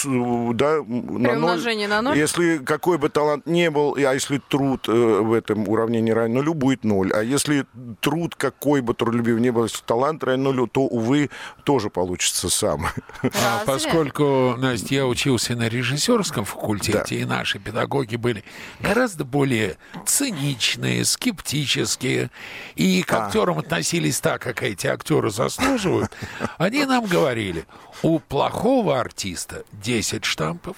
да, 0.53 0.83
на 0.87 1.35
ноль. 1.37 1.87
на 1.89 2.03
ноль? 2.03 2.19
Если 2.19 2.59
какой 2.59 2.99
бы 2.99 3.09
талант 3.09 3.47
не 3.47 3.71
был, 3.71 3.95
а 3.97 4.13
если 4.13 4.43
труд 4.51 4.87
э, 4.89 4.93
в 4.93 5.33
этом 5.33 5.67
уравнении 5.71 6.11
равен 6.13 6.35
нулю, 6.35 6.53
будет 6.53 6.85
ноль. 6.85 7.11
А 7.15 7.23
если 7.23 7.65
труд 8.03 8.35
какой 8.35 8.83
бы 8.83 8.93
трудолюбив 8.93 9.39
не 9.41 9.51
был, 9.53 9.65
если 9.65 9.81
талант 9.87 10.23
равен 10.23 10.43
нулю, 10.43 10.67
то, 10.67 10.83
увы, 10.83 11.31
тоже 11.65 11.89
получится 11.89 12.51
сам. 12.51 12.89
А? 13.23 13.63
Поскольку, 13.65 14.55
Настя, 14.59 14.95
я 14.97 15.07
учился 15.07 15.57
на 15.57 15.69
режиссерском 15.71 16.45
факультете, 16.45 17.21
и 17.21 17.25
наши 17.25 17.59
педагоги 17.59 18.17
были 18.17 18.45
гораздо 18.81 19.25
более 19.25 19.79
циничные, 20.05 21.07
скептические, 21.07 22.31
и 22.75 23.03
к 23.03 23.13
А. 23.15 23.27
актерам 23.27 23.59
относились 23.59 24.21
так, 24.21 24.42
как 24.43 24.63
эти 24.65 24.89
актеры 24.89 25.31
заслуживают, 25.31 26.11
они 26.59 26.85
нам 26.85 27.07
говорили, 27.07 27.65
у 28.03 28.19
плохого 28.19 28.99
артиста 28.99 29.65
10 29.73 30.25
штампов, 30.25 30.77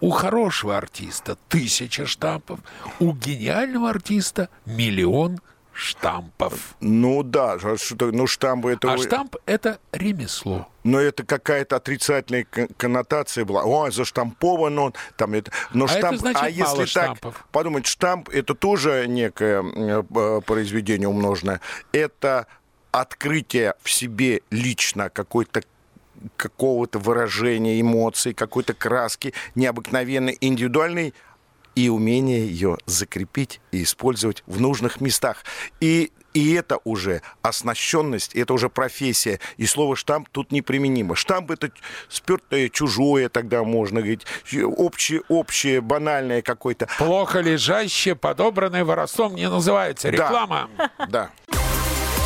у 0.00 0.10
хорошего 0.10 0.76
артиста 0.78 1.36
тысяча 1.48 2.06
штампов, 2.06 2.60
у 3.00 3.12
гениального 3.12 3.90
артиста 3.90 4.48
миллион 4.66 5.40
штампов. 5.72 6.76
Ну 6.80 7.22
да, 7.22 7.54
а 7.54 7.76
что, 7.76 8.12
ну 8.12 8.26
штампы 8.26 8.72
это... 8.72 8.92
А 8.92 8.96
вы- 8.96 9.02
штамп— 9.04 9.36
это 9.46 9.78
ремесло. 9.90 10.68
Но 10.84 10.98
это 11.00 11.24
какая-то 11.24 11.76
отрицательная 11.76 12.44
кон- 12.44 12.68
коннотация 12.76 13.44
была. 13.44 13.62
Ой, 13.64 13.90
заштампован 13.90 14.78
он. 14.78 14.94
Там 15.16 15.32
это... 15.34 15.50
Но 15.72 15.86
А 15.86 15.88
это 15.88 15.98
штамп... 15.98 16.18
значит 16.18 16.42
а 16.42 16.48
если 16.48 16.62
мало 16.62 16.76
так 16.78 16.88
штампов. 16.88 17.46
подумать, 17.52 17.86
штамп 17.86 18.28
это 18.28 18.54
тоже 18.54 19.06
некое 19.08 19.62
э, 19.62 20.02
э, 20.14 20.40
произведение 20.44 21.08
умноженное. 21.08 21.60
Это 21.92 22.46
открытие 22.92 23.74
в 23.82 23.90
себе 23.90 24.42
лично 24.50 25.10
какой-то 25.10 25.62
какого-то 26.36 27.00
выражения 27.00 27.80
эмоций, 27.80 28.32
какой-то 28.32 28.74
краски 28.74 29.34
необыкновенной, 29.56 30.38
индивидуальной, 30.40 31.14
и 31.74 31.88
умение 31.88 32.46
ее 32.46 32.76
закрепить 32.86 33.60
и 33.70 33.82
использовать 33.82 34.42
в 34.46 34.60
нужных 34.60 35.00
местах. 35.00 35.44
И 35.80 36.12
и 36.34 36.54
это 36.54 36.78
уже 36.84 37.20
оснащенность, 37.42 38.34
это 38.34 38.54
уже 38.54 38.70
профессия. 38.70 39.38
И 39.58 39.66
слово 39.66 39.96
штамп 39.96 40.28
тут 40.32 40.50
неприменимо. 40.50 41.14
Штамп 41.14 41.50
это 41.50 41.70
спертое, 42.08 42.70
чужое, 42.70 43.28
тогда 43.28 43.64
можно 43.64 44.00
говорить, 44.00 44.26
общее, 44.76 45.22
общее 45.28 45.80
банальное 45.80 46.40
какое-то. 46.40 46.88
Плохо 46.98 47.40
лежащее, 47.40 48.14
подобранное 48.14 48.84
воровством 48.84 49.34
не 49.34 49.48
называется. 49.48 50.10
Да. 50.10 50.12
Реклама. 50.12 50.70
Да. 51.08 51.30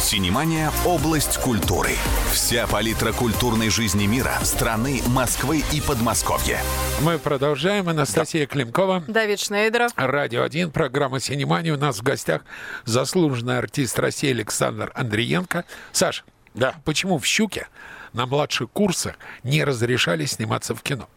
Синемания– 0.06 0.70
область 0.86 1.36
культуры. 1.38 1.90
Вся 2.32 2.68
палитра 2.68 3.12
культурной 3.12 3.70
жизни 3.70 4.06
мира, 4.06 4.38
страны, 4.44 5.02
Москвы 5.08 5.64
и 5.72 5.80
Подмосковья. 5.80 6.60
Мы 7.02 7.18
продолжаем. 7.18 7.88
Анастасия 7.88 8.46
Климкова. 8.46 9.02
Давид 9.08 9.40
Шнейдеров. 9.40 9.90
Радио 9.96 10.44
1, 10.44 10.70
программа 10.70 11.18
«Синемания». 11.18 11.72
У 11.74 11.76
нас 11.76 11.98
в 11.98 12.04
гостях 12.04 12.42
заслуженный 12.84 13.58
артист 13.58 13.98
России 13.98 14.30
Александр 14.30 14.92
Андриенко. 14.94 15.64
Саш, 15.90 16.24
Да. 16.54 16.76
почему 16.84 17.18
в 17.18 17.26
«Щуке» 17.26 17.66
на 18.12 18.26
младших 18.26 18.70
курсах 18.70 19.16
не 19.42 19.64
разрешали 19.64 20.24
сниматься 20.26 20.76
в 20.76 20.82
кино? 20.82 21.08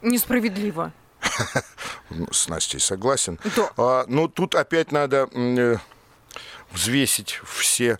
Несправедливо. 0.00 0.92
С 2.30 2.46
Настей 2.46 2.78
согласен. 2.78 3.40
Да. 3.56 3.68
А, 3.76 4.04
но 4.06 4.28
тут 4.28 4.54
опять 4.54 4.92
надо 4.92 5.28
э, 5.34 5.76
взвесить 6.70 7.40
все 7.44 7.98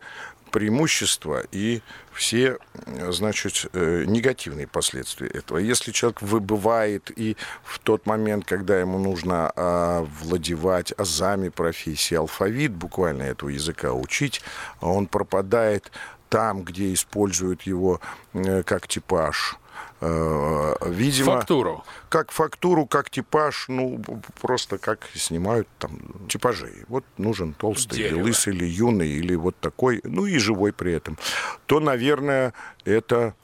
преимущества 0.50 1.45
и 1.53 1.81
все, 2.12 2.59
э, 2.87 3.12
значит, 3.12 3.67
э, 3.73 4.05
негативные 4.07 4.67
последствия 4.67 5.29
этого. 5.29 5.59
Если 5.59 5.93
человек 5.93 6.21
выбывает 6.23 7.11
и 7.17 7.37
в 7.65 7.79
тот 7.79 8.07
момент, 8.07 8.45
когда 8.45 8.79
ему 8.79 8.99
нужно 8.99 9.53
а, 9.55 10.07
владевать 10.21 10.93
азами 10.99 11.49
профессии, 11.49 12.17
алфавит 12.17 12.73
буквально 12.73 13.23
этого 13.23 13.49
языка 13.49 13.93
учить, 13.93 14.43
он 14.81 15.07
пропадает 15.07 15.91
там, 16.29 16.62
где 16.62 16.93
используют 16.93 17.62
его 17.62 18.00
э, 18.35 18.62
как 18.62 18.87
типаж. 18.87 19.57
Э, 20.02 20.75
Видимо, 20.87 21.33
Фактуру. 21.37 21.85
как 22.09 22.30
фактуру, 22.33 22.87
как 22.87 23.11
типаж, 23.11 23.66
ну, 23.69 24.00
просто 24.40 24.78
как 24.78 25.07
снимают 25.14 25.69
там 25.78 25.99
типажи. 26.28 26.85
Вот 26.88 27.04
нужен 27.19 27.52
толстый 27.52 27.99
или 27.99 28.09
Дерево. 28.09 28.25
лысый, 28.26 28.54
или 28.54 28.64
юный, 28.64 29.09
или 29.09 29.35
вот 29.35 29.57
такой, 29.61 30.00
ну 30.04 30.25
и 30.26 30.38
живой 30.38 30.73
при 30.73 30.92
этом. 30.92 31.19
То, 31.66 31.80
наверное, 31.80 32.54
это 32.85 33.35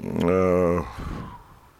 э, 0.00 0.80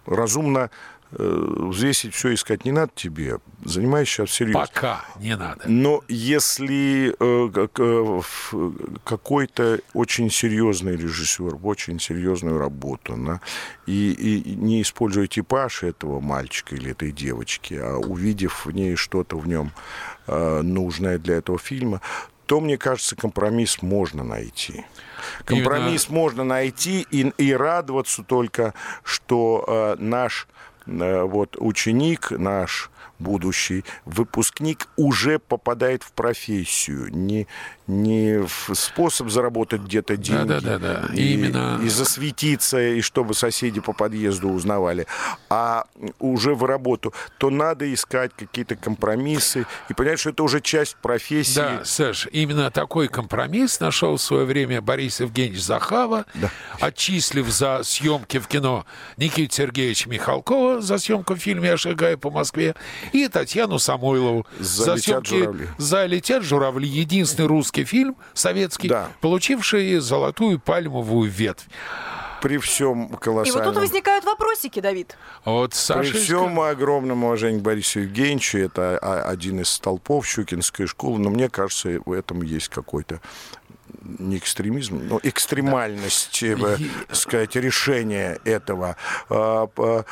разумно 0.06 0.70
взвесить 1.10 2.14
все, 2.14 2.34
искать 2.34 2.64
не 2.64 2.72
надо 2.72 2.92
тебе. 2.94 3.38
Занимайся 3.64 4.12
сейчас 4.12 4.30
всерьез. 4.30 4.54
Пока 4.54 5.04
не 5.18 5.36
надо. 5.36 5.62
Но 5.66 6.02
если 6.08 7.14
э, 7.18 7.66
э, 7.78 8.70
какой-то 9.04 9.80
очень 9.94 10.30
серьезный 10.30 10.96
режиссер 10.96 11.56
очень 11.62 12.00
серьезную 12.00 12.58
работу, 12.58 13.14
да, 13.16 13.40
и, 13.86 14.12
и 14.12 14.54
не 14.54 14.82
используя 14.82 15.26
типаж 15.26 15.82
этого 15.82 16.20
мальчика 16.20 16.74
или 16.74 16.92
этой 16.92 17.12
девочки, 17.12 17.74
а 17.74 17.96
увидев 17.96 18.66
в 18.66 18.70
ней 18.70 18.96
что-то 18.96 19.38
в 19.38 19.48
нем 19.48 19.72
э, 20.26 20.62
нужное 20.62 21.18
для 21.18 21.36
этого 21.36 21.58
фильма, 21.58 22.00
то, 22.46 22.60
мне 22.60 22.78
кажется, 22.78 23.14
компромисс 23.14 23.82
можно 23.82 24.24
найти. 24.24 24.86
Компромисс 25.44 26.08
можно 26.08 26.44
найти 26.44 27.06
и, 27.10 27.30
и 27.36 27.52
радоваться 27.52 28.22
только, 28.22 28.72
что 29.02 29.64
э, 29.68 29.96
наш 30.02 30.46
э, 30.46 30.67
вот, 30.88 31.56
ученик, 31.58 32.30
наш 32.30 32.90
будущий 33.18 33.84
выпускник 34.04 34.88
уже 34.96 35.38
попадает 35.38 36.02
в 36.02 36.12
профессию, 36.12 37.08
не, 37.14 37.46
не 37.86 38.38
в 38.46 38.74
способ 38.74 39.30
заработать 39.30 39.82
где-то 39.82 40.16
деньги. 40.16 40.48
Да-да-да-да. 40.48 41.14
И, 41.14 41.34
Именно- 41.34 41.80
и 41.82 41.88
засветиться, 41.88 42.80
и 42.80 43.00
чтобы 43.00 43.34
соседи 43.34 43.80
по 43.80 43.92
подъезду 43.92 44.48
узнавали, 44.48 45.06
а 45.48 45.84
уже 46.18 46.54
в 46.54 46.64
работу, 46.64 47.12
то 47.38 47.50
надо 47.50 47.92
искать 47.92 48.32
какие-то 48.36 48.76
компромиссы 48.76 49.66
и 49.88 49.94
понять, 49.94 50.20
что 50.20 50.30
это 50.30 50.42
уже 50.42 50.60
часть 50.60 50.96
профессии. 50.96 51.56
Да, 51.56 51.84
Саш, 51.84 52.28
именно 52.32 52.70
такой 52.70 53.08
компромисс 53.08 53.80
нашел 53.80 54.16
в 54.16 54.22
свое 54.22 54.44
время 54.44 54.80
Борис 54.82 55.20
Евгеньевич 55.20 55.62
Захава, 55.62 56.24
отчислив 56.80 57.48
за 57.48 57.80
съемки 57.82 58.38
в 58.38 58.46
кино 58.48 58.86
Никиту 59.16 59.54
Сергеевича 59.54 60.08
Михалкова 60.08 60.80
за 60.80 60.98
съемку 60.98 61.34
в 61.34 61.38
фильме 61.38 61.68
«Я 61.68 61.76
шагаю 61.76 62.18
по 62.18 62.30
Москве» 62.30 62.74
и 63.12 63.28
Татьяну 63.28 63.78
Самойлову 63.78 64.46
За 64.58 64.94
«Летят 64.94 65.26
журавли». 65.26 65.68
«За 65.78 66.06
летят 66.06 66.42
журавли». 66.42 66.86
Единственный 66.88 67.46
русский 67.46 67.84
фильм 67.84 68.16
советский, 68.34 68.88
Да. 68.88 69.08
получивший 69.20 69.98
золотую 69.98 70.58
пальмовую 70.58 71.30
ветвь. 71.30 71.66
При 72.40 72.58
всем 72.58 73.06
И 73.06 73.10
вот 73.10 73.20
колоссальном... 73.20 73.64
тут 73.74 73.82
возникают 73.82 74.24
вопросики, 74.24 74.78
Давид. 74.80 75.16
Вот 75.44 75.70
При 75.70 75.76
Саша... 75.76 76.16
всем 76.16 76.60
огромном 76.60 77.24
уважении 77.24 77.58
к 77.58 77.62
Борису 77.62 78.00
Евгеньевичу, 78.00 78.58
это 78.58 78.96
один 78.98 79.60
из 79.60 79.68
столпов 79.70 80.24
Щукинской 80.24 80.86
школы, 80.86 81.18
но 81.18 81.30
мне 81.30 81.48
кажется, 81.48 82.00
в 82.04 82.12
этом 82.12 82.42
есть 82.42 82.68
какой-то 82.68 83.20
не 84.18 84.36
экстремизм, 84.38 85.00
но 85.08 85.20
экстремальность, 85.22 86.42
э, 86.42 86.56
бы 86.56 86.78
сказать, 87.12 87.56
решения 87.56 88.38
этого. 88.44 88.96
А, 89.28 89.68
э, 89.76 90.02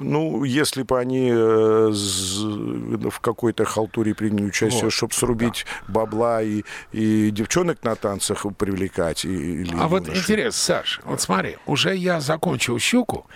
Ну, 0.00 0.44
если 0.44 0.82
бы 0.82 0.98
они 0.98 1.30
э, 1.32 1.90
в 1.90 3.20
какой-то 3.20 3.64
халтуре 3.64 4.14
приняли 4.14 4.44
участие, 4.46 4.84
Вот, 4.84 4.92
чтобы 4.92 5.14
срубить 5.14 5.64
бабла 5.88 6.42
и, 6.42 6.64
и 6.92 7.30
девчонок 7.30 7.82
на 7.84 7.94
танцах 7.94 8.44
привлекать. 8.58 9.24
и- 9.24 9.62
или 9.62 9.74
А 9.78 9.86
вот 9.88 10.08
интересно, 10.08 10.52
Саш, 10.60 11.00
вот 11.04 11.20
смотри, 11.20 11.56
уже 11.66 11.94
я 11.96 12.20
закончил 12.20 12.78
«Щуку», 12.78 13.26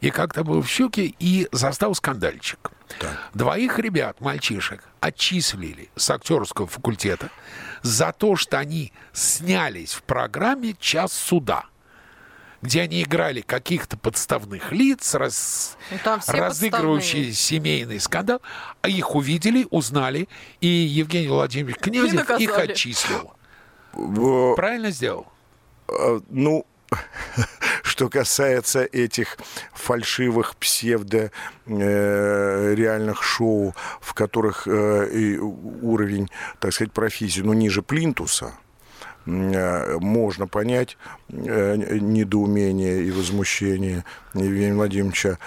и 0.00 0.10
как-то 0.10 0.42
был 0.42 0.62
в 0.62 0.68
«Щуке» 0.68 1.14
и 1.20 1.46
застал 1.52 1.94
скандальчик. 1.94 2.70
Двоих 3.34 3.78
ребят, 3.78 4.20
мальчишек, 4.20 4.82
отчислили 5.00 5.90
с 5.96 6.10
актерского 6.10 6.66
факультета 6.66 7.28
за 7.82 8.12
то, 8.12 8.36
что 8.36 8.58
они 8.58 8.92
снялись 9.12 9.92
в 9.94 10.02
программе 10.02 10.74
«Час 10.78 11.12
суда», 11.12 11.64
где 12.60 12.82
они 12.82 13.02
играли 13.02 13.40
каких-то 13.40 13.96
подставных 13.96 14.72
лиц, 14.72 15.14
раз- 15.14 15.76
Ну, 16.26 16.32
разыгрывающие 16.46 17.32
семейный 17.32 18.00
скандал, 18.00 18.42
а 18.82 18.88
их 18.88 19.14
увидели, 19.14 19.66
узнали, 19.70 20.28
и 20.60 20.66
Евгений 20.66 21.28
Владимирович 21.28 21.76
Князев 21.78 22.26
их 22.40 22.50
отчислил. 22.72 23.32
Правильно 24.56 24.90
сделал? 24.90 25.26
Э, 25.88 26.20
Ну, 26.30 26.66
что 27.82 28.08
касается 28.08 28.84
этих 28.84 29.36
фальшивых 29.72 30.56
псевдо 30.56 31.30
э, 31.66 32.74
реальных 32.74 33.22
шоу, 33.22 33.74
в 34.00 34.14
которых 34.14 34.66
э, 34.66 35.38
уровень, 35.38 36.30
так 36.60 36.72
сказать, 36.72 36.92
профессии, 36.92 37.40
ну, 37.40 37.52
ниже 37.52 37.82
плинтуса, 37.82 38.54
э, 39.26 39.98
можно 39.98 40.46
понять 40.46 40.96
недоумение 41.28 43.02
и 43.02 43.10
возмущение 43.10 44.04
Евгения 44.34 44.74
Владимировича. 44.74 45.38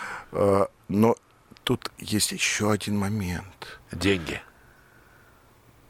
Но 0.88 1.16
тут 1.64 1.92
есть 1.98 2.32
еще 2.32 2.72
один 2.72 2.98
момент 2.98 3.80
Деньги. 3.92 4.42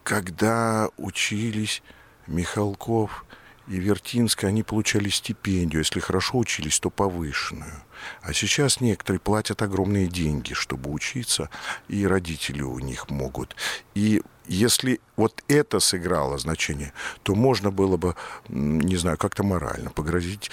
когда 0.03 0.89
учились 0.97 1.81
Михалков 2.27 3.25
и 3.71 3.79
Вертинский, 3.79 4.47
они 4.47 4.63
получали 4.63 5.09
стипендию. 5.09 5.79
Если 5.79 5.99
хорошо 5.99 6.37
учились, 6.39 6.79
то 6.79 6.89
повышенную. 6.89 7.83
А 8.21 8.33
сейчас 8.33 8.81
некоторые 8.81 9.19
платят 9.19 9.61
огромные 9.61 10.07
деньги, 10.07 10.53
чтобы 10.53 10.91
учиться, 10.91 11.49
и 11.87 12.05
родители 12.05 12.61
у 12.61 12.79
них 12.79 13.09
могут. 13.09 13.55
И 13.95 14.21
если 14.47 14.99
вот 15.15 15.43
это 15.47 15.79
сыграло 15.79 16.37
значение, 16.37 16.93
то 17.23 17.35
можно 17.35 17.71
было 17.71 17.95
бы, 17.95 18.15
не 18.49 18.97
знаю, 18.97 19.17
как-то 19.17 19.43
морально 19.43 19.91
погрозить 19.91 20.51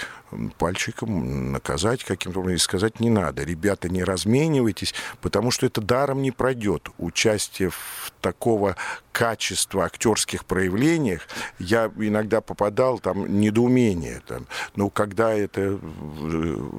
пальчиком, 0.59 1.53
наказать 1.53 2.05
каким-то 2.05 2.41
образом 2.41 2.57
и 2.57 2.59
сказать 2.59 3.01
не 3.01 3.11
надо. 3.11 3.43
Ребята, 3.43 3.89
не 3.89 4.05
разменивайтесь, 4.05 4.95
потому 5.21 5.51
что 5.51 5.67
это 5.67 5.81
даром 5.81 6.23
не 6.23 6.31
пройдет. 6.31 6.89
Участие 6.99 7.71
в 7.71 8.13
такого 8.21 8.77
качества 9.11 9.85
актерских 9.85 10.45
проявлениях, 10.45 11.23
я 11.59 11.91
иногда 11.97 12.41
попадал, 12.41 12.99
там, 12.99 13.41
недоумение. 13.41 14.23
Там, 14.27 14.47
но 14.77 14.91
когда 14.91 15.33
это 15.33 15.81
э, 15.81 16.71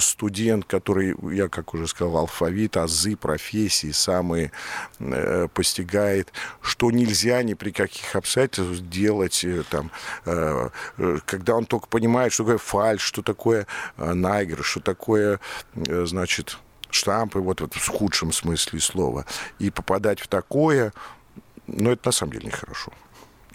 студент, 0.00 0.64
который, 0.64 1.14
я 1.34 1.48
как 1.48 1.74
уже 1.74 1.86
сказал, 1.86 2.18
алфавит, 2.18 2.76
азы, 2.76 3.16
профессии 3.16 3.90
самые 3.90 4.52
э, 4.98 5.48
постигает, 5.52 6.32
что 6.60 6.90
нельзя 6.90 7.42
ни 7.42 7.54
при 7.54 7.70
каких 7.70 8.14
обстоятельствах 8.16 8.80
делать, 8.88 9.44
э, 9.44 9.62
там, 9.70 9.90
э, 10.24 10.68
э, 10.98 11.18
когда 11.26 11.56
он 11.56 11.66
только 11.66 11.86
понимает, 11.88 12.32
что 12.32 12.44
такое 12.44 12.58
фальш, 12.58 13.02
что 13.02 13.22
такое 13.22 13.66
э, 13.96 14.12
наигрыш, 14.12 14.66
что 14.66 14.80
такое, 14.80 15.40
э, 15.74 16.04
значит, 16.06 16.58
штампы, 16.90 17.40
вот, 17.40 17.60
вот 17.60 17.74
в 17.74 17.88
худшем 17.88 18.32
смысле 18.32 18.80
слова, 18.80 19.26
и 19.58 19.70
попадать 19.70 20.20
в 20.20 20.28
такое, 20.28 20.92
ну, 21.66 21.90
это 21.90 22.08
на 22.08 22.12
самом 22.12 22.32
деле 22.32 22.46
нехорошо. 22.46 22.92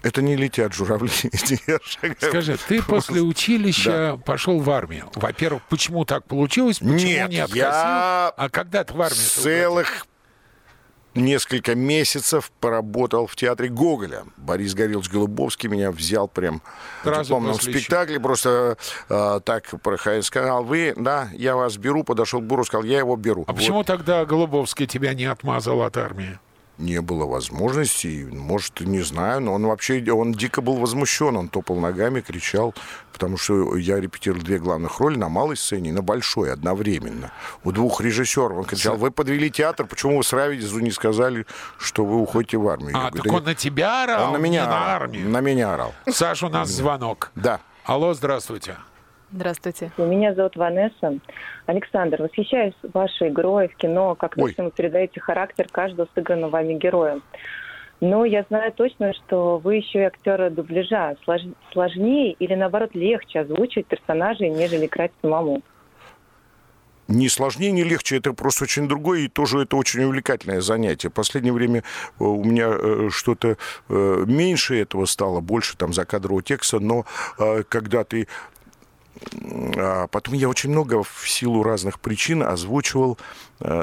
Это 0.04 0.20
не 0.20 0.36
летят 0.36 0.74
журавли. 0.74 1.10
Скажи, 2.20 2.58
ты 2.68 2.82
после 2.82 3.22
училища 3.22 4.20
пошел 4.24 4.60
в 4.60 4.70
армию. 4.70 5.10
Во-первых, 5.14 5.62
почему 5.70 6.04
так 6.04 6.24
получилось? 6.26 6.78
Почему 6.78 6.94
Нет, 6.98 7.30
не 7.30 7.38
откосил? 7.38 7.64
я 7.64 8.28
А 8.36 8.48
когда 8.50 8.84
ты 8.84 8.92
в 8.92 9.00
армию? 9.00 9.18
целых 9.18 10.06
несколько 11.14 11.74
месяцев 11.74 12.50
поработал 12.60 13.26
в 13.26 13.34
театре 13.36 13.68
Гоголя. 13.70 14.24
Борис 14.36 14.74
Горелович 14.74 15.08
Голубовский 15.10 15.68
меня 15.68 15.90
взял 15.90 16.28
прям 16.28 16.60
в 17.00 17.04
Сразу 17.04 17.22
дипломном 17.24 17.54
после 17.54 17.72
спектакле. 17.72 18.20
Просто 18.20 18.76
э, 19.08 19.40
так 19.44 19.80
проходил. 19.82 20.22
Сказал, 20.22 20.64
вы, 20.64 20.92
да, 20.96 21.28
я 21.32 21.56
вас 21.56 21.76
беру. 21.76 22.04
Подошел 22.04 22.40
к 22.40 22.44
Буру, 22.44 22.64
сказал, 22.64 22.84
я 22.84 22.98
его 22.98 23.16
беру. 23.16 23.44
А 23.46 23.52
Вот. 23.52 23.56
почему 23.56 23.84
тогда 23.84 24.24
Голубовский 24.24 24.86
тебя 24.86 25.14
не 25.14 25.24
отмазал 25.24 25.82
от 25.82 25.96
армии? 25.96 26.38
Не 26.78 27.00
было 27.00 27.24
возможности, 27.26 28.28
может, 28.32 28.80
не 28.80 29.00
знаю, 29.02 29.40
но 29.40 29.54
он 29.54 29.66
вообще, 29.66 30.04
он 30.12 30.32
дико 30.32 30.60
был 30.60 30.74
возмущен, 30.76 31.36
он 31.36 31.48
топал 31.48 31.76
ногами, 31.76 32.20
кричал, 32.20 32.74
потому 33.12 33.36
что 33.36 33.76
я 33.76 34.00
репетировал 34.00 34.42
две 34.42 34.58
главных 34.58 34.98
роли 35.00 35.16
на 35.16 35.28
малой 35.28 35.56
сцене 35.56 35.90
и 35.90 35.92
на 35.92 36.02
большой 36.02 36.52
одновременно. 36.52 37.30
У 37.62 37.72
двух 37.72 38.00
режиссеров. 38.00 38.58
Он 38.58 38.64
кричал, 38.64 38.96
вы 38.96 39.10
подвели 39.10 39.50
театр, 39.50 39.86
почему 39.86 40.16
вы 40.18 40.24
с 40.24 40.32
Равидизу 40.32 40.80
не 40.80 40.90
сказали, 40.90 41.46
что 41.78 42.04
вы 42.04 42.16
уходите 42.16 42.56
в 42.58 42.68
армию? 42.68 42.96
А, 42.96 43.04
Я 43.04 43.10
так 43.10 43.12
говорю, 43.14 43.34
он 43.34 43.44
на 43.44 43.54
тебя 43.54 44.02
орал, 44.04 44.26
он 44.26 44.32
на 44.32 44.36
меня 44.38 44.62
не 44.62 44.66
на 44.68 44.84
орал. 44.84 45.02
армию. 45.02 45.28
На 45.28 45.40
меня 45.40 45.74
орал. 45.74 45.94
Саш, 46.10 46.42
у 46.42 46.48
нас 46.48 46.68
звонок. 46.68 47.30
Да. 47.34 47.60
Алло, 47.84 48.14
здравствуйте. 48.14 48.76
Здравствуйте. 49.34 49.90
Меня 49.98 50.32
зовут 50.32 50.54
Ванесса. 50.54 51.18
Александр, 51.66 52.22
восхищаюсь 52.22 52.74
вашей 52.92 53.30
игрой 53.30 53.66
в 53.66 53.74
кино, 53.74 54.14
как 54.14 54.36
точно 54.36 54.64
вы 54.64 54.70
передаете 54.70 55.20
характер 55.20 55.66
каждого 55.72 56.06
сыгранного 56.14 56.50
вами 56.50 56.74
героя. 56.74 57.20
Но 58.00 58.24
я 58.24 58.44
знаю 58.48 58.72
точно, 58.72 59.12
что 59.12 59.58
вы 59.58 59.76
еще 59.76 60.00
и 60.00 60.02
актер 60.02 60.50
дубляжа. 60.50 61.16
Слож- 61.26 61.52
Сложнее 61.72 62.32
или, 62.34 62.54
наоборот, 62.54 62.94
легче 62.94 63.40
озвучивать 63.40 63.86
персонажей, 63.86 64.50
нежели 64.50 64.86
играть 64.86 65.10
самому? 65.20 65.62
Не 67.08 67.28
сложнее, 67.28 67.72
не 67.72 67.82
легче, 67.82 68.18
это 68.18 68.34
просто 68.34 68.64
очень 68.64 68.86
другое, 68.88 69.22
и 69.22 69.28
тоже 69.28 69.62
это 69.62 69.76
очень 69.76 70.04
увлекательное 70.04 70.60
занятие. 70.60 71.08
В 71.08 71.12
последнее 71.12 71.52
время 71.52 71.80
э, 71.80 72.24
у 72.24 72.42
меня 72.44 72.68
э, 72.70 73.08
что-то 73.10 73.56
э, 73.88 74.24
меньше 74.26 74.80
этого 74.80 75.04
стало, 75.06 75.40
больше 75.40 75.76
там 75.76 75.92
закадрового 75.92 76.42
текста, 76.42 76.78
но 76.78 77.04
когда 77.68 78.04
ты 78.04 78.28
потом 80.10 80.34
я 80.34 80.48
очень 80.48 80.70
много 80.70 81.02
в 81.02 81.28
силу 81.28 81.62
разных 81.62 82.00
причин 82.00 82.42
озвучивал 82.42 83.18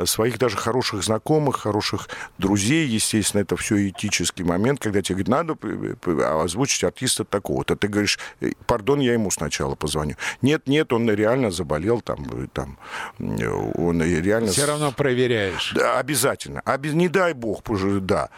своих 0.06 0.38
даже 0.38 0.58
хороших 0.58 1.04
знакомых, 1.04 1.58
хороших 1.62 2.10
друзей. 2.38 2.88
Естественно, 2.88 3.41
это 3.41 3.56
все 3.58 3.89
этический 3.89 4.44
момент, 4.44 4.80
когда 4.80 5.02
тебе 5.02 5.24
говорят, 5.24 5.58
надо 5.58 6.41
озвучить 6.44 6.84
артиста 6.84 7.24
такого-то. 7.24 7.76
Ты 7.76 7.88
говоришь, 7.88 8.20
«Э, 8.41 8.52
пардон, 8.67 9.00
я 9.00 9.13
ему 9.13 9.32
сначала 9.32 9.76
позвоню. 9.76 10.15
Нет, 10.41 10.67
нет, 10.67 10.94
он 10.94 11.10
реально 11.10 11.52
заболел, 11.52 12.02
там, 12.02 12.26
э, 12.32 12.48
там, 12.54 12.78
э, 13.20 13.48
он 13.48 14.02
реально... 14.02 14.52
Все 14.52 14.65
равно 14.65 14.91
проверяешь. 14.91 15.74
Да, 15.76 16.00
обязательно. 16.00 16.62
Оби- 16.65 16.89
Не 16.94 17.08
дай 17.10 17.34
бог, 17.34 17.62
да, 18.02 18.30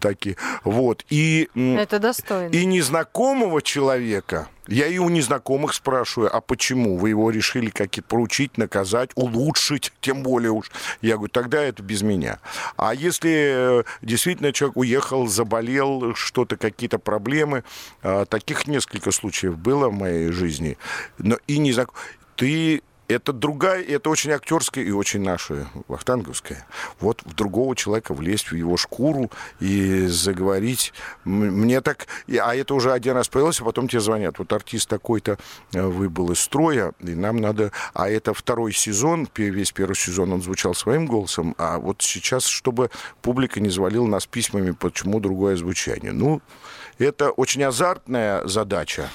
такие. 0.00 0.36
Вот. 0.64 1.04
И, 1.10 1.48
Это 1.54 1.98
достойно. 1.98 2.50
и 2.52 2.64
незнакомого 2.64 3.62
человека, 3.62 4.48
я 4.66 4.86
и 4.86 4.98
у 4.98 5.08
незнакомых 5.08 5.74
спрашиваю, 5.74 6.34
а 6.34 6.40
почему? 6.40 6.96
Вы 6.96 7.08
его 7.10 7.30
решили 7.30 7.70
какие-то 7.70 8.08
поручить, 8.08 8.56
наказать, 8.58 9.10
улучшить, 9.14 9.92
тем 10.00 10.22
более 10.22 10.52
уж. 10.52 10.70
Я 11.00 11.16
говорю, 11.16 11.30
тогда 11.30 11.62
это 11.62 11.82
без 11.82 12.02
меня. 12.02 12.38
А 12.76 12.94
если 12.94 13.80
э, 13.80 13.82
действительно 14.02 14.52
человек 14.52 14.76
уехал, 14.76 15.26
заболел, 15.26 16.14
что-то, 16.14 16.56
какие-то 16.56 16.98
проблемы, 16.98 17.64
а, 18.02 18.24
таких 18.24 18.66
несколько 18.66 19.10
случаев 19.10 19.58
было 19.58 19.88
в 19.88 19.94
моей 19.94 20.30
жизни, 20.30 20.76
но 21.18 21.38
и 21.46 21.58
не 21.58 21.72
знак... 21.72 21.90
Ты 22.36 22.82
это 23.10 23.32
другая, 23.32 23.82
это 23.82 24.08
очень 24.08 24.30
актерская 24.30 24.84
и 24.84 24.90
очень 24.90 25.20
наша 25.20 25.66
вахтанговская. 25.88 26.66
Вот 27.00 27.22
в 27.24 27.34
другого 27.34 27.74
человека 27.74 28.14
влезть 28.14 28.52
в 28.52 28.54
его 28.54 28.76
шкуру 28.76 29.30
и 29.58 30.06
заговорить. 30.06 30.92
Мне 31.24 31.80
так... 31.80 32.06
А 32.40 32.54
это 32.54 32.74
уже 32.74 32.92
один 32.92 33.14
раз 33.14 33.28
появилось, 33.28 33.60
а 33.60 33.64
потом 33.64 33.88
тебе 33.88 34.00
звонят. 34.00 34.38
Вот 34.38 34.52
артист 34.52 34.88
такой-то 34.88 35.38
э, 35.72 35.82
выбыл 35.82 36.30
из 36.32 36.40
строя, 36.40 36.92
и 37.00 37.14
нам 37.14 37.38
надо... 37.38 37.72
А 37.94 38.08
это 38.08 38.32
второй 38.32 38.72
сезон, 38.72 39.28
весь 39.36 39.72
первый 39.72 39.96
сезон 39.96 40.32
он 40.32 40.42
звучал 40.42 40.74
своим 40.74 41.06
голосом, 41.06 41.54
а 41.58 41.78
вот 41.78 42.02
сейчас, 42.02 42.44
чтобы 42.44 42.90
публика 43.22 43.60
не 43.60 43.70
завалила 43.70 44.06
нас 44.06 44.26
письмами, 44.26 44.70
почему 44.70 45.18
другое 45.20 45.56
звучание. 45.56 46.12
Ну, 46.12 46.40
это 46.98 47.30
очень 47.30 47.64
азартная 47.64 48.46
задача. 48.46 49.08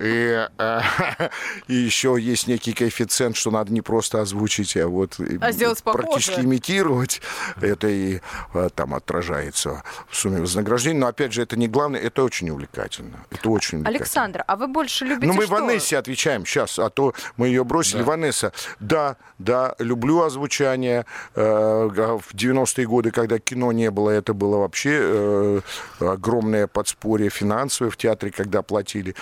И, 0.00 0.46
э, 0.58 0.80
и 1.68 1.74
еще 1.74 2.16
есть 2.20 2.46
некий 2.46 2.72
коэффициент, 2.72 3.36
что 3.36 3.50
надо 3.50 3.72
не 3.72 3.80
просто 3.82 4.20
озвучить, 4.20 4.76
а 4.76 4.86
вот 4.88 5.18
А 5.40 5.52
сделать 5.52 5.82
похоже. 5.82 6.02
практически 6.06 6.40
имитировать. 6.40 7.20
Это 7.60 7.88
и 7.88 8.20
э, 8.54 8.68
там 8.74 8.94
отражается 8.94 9.82
в 10.08 10.16
сумме 10.16 10.40
вознаграждения. 10.40 11.00
Но 11.00 11.06
опять 11.08 11.32
же, 11.32 11.42
это 11.42 11.56
не 11.56 11.68
главное, 11.68 12.00
это 12.00 12.22
очень 12.22 12.50
увлекательно. 12.50 13.24
Это 13.30 13.50
очень 13.50 13.78
увлекательно. 13.78 13.88
Александр, 14.00 14.44
а 14.46 14.56
вы 14.56 14.66
больше 14.68 15.04
любите 15.04 15.26
Ну, 15.26 15.34
мы 15.34 15.44
что? 15.44 15.52
Ванессе 15.54 15.98
отвечаем 15.98 16.46
сейчас, 16.46 16.78
а 16.78 16.90
то 16.90 17.14
мы 17.36 17.48
ее 17.48 17.64
бросили. 17.64 18.02
Ванесса, 18.02 18.52
да, 18.78 19.16
да, 19.38 19.74
люблю 19.78 20.22
озвучание. 20.22 21.04
Э, 21.34 21.88
В 21.90 22.34
90-е 22.34 22.86
годы, 22.86 23.10
когда 23.10 23.38
кино 23.38 23.72
не 23.72 23.90
было, 23.90 24.10
это 24.10 24.34
было 24.34 24.58
вообще 24.58 25.62
огромное 25.98 26.66
подспорье 26.66 27.30
финансовое 27.30 27.90
в 27.90 27.96
театре, 27.96 28.32
когда 28.32 28.62
платили 28.62 29.14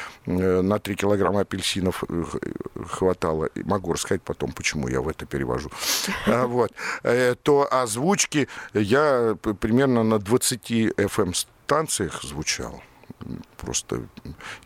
на 0.62 0.78
3 0.78 0.94
килограмма 0.94 1.40
апельсинов 1.40 2.04
э, 2.08 2.24
х- 2.24 2.38
хватало. 2.88 3.48
Могу 3.64 3.92
рассказать 3.92 4.22
потом, 4.22 4.52
почему 4.52 4.88
я 4.88 5.00
в 5.00 5.08
это 5.08 5.26
перевожу. 5.26 5.70
А, 6.26 6.46
Вот. 6.46 6.72
Э, 7.02 7.34
То 7.42 7.66
озвучки 7.70 8.48
я 8.74 9.36
примерно 9.60 10.02
на 10.04 10.18
20 10.18 10.70
FM-станциях 10.96 12.22
звучал 12.22 12.82
просто 13.56 14.02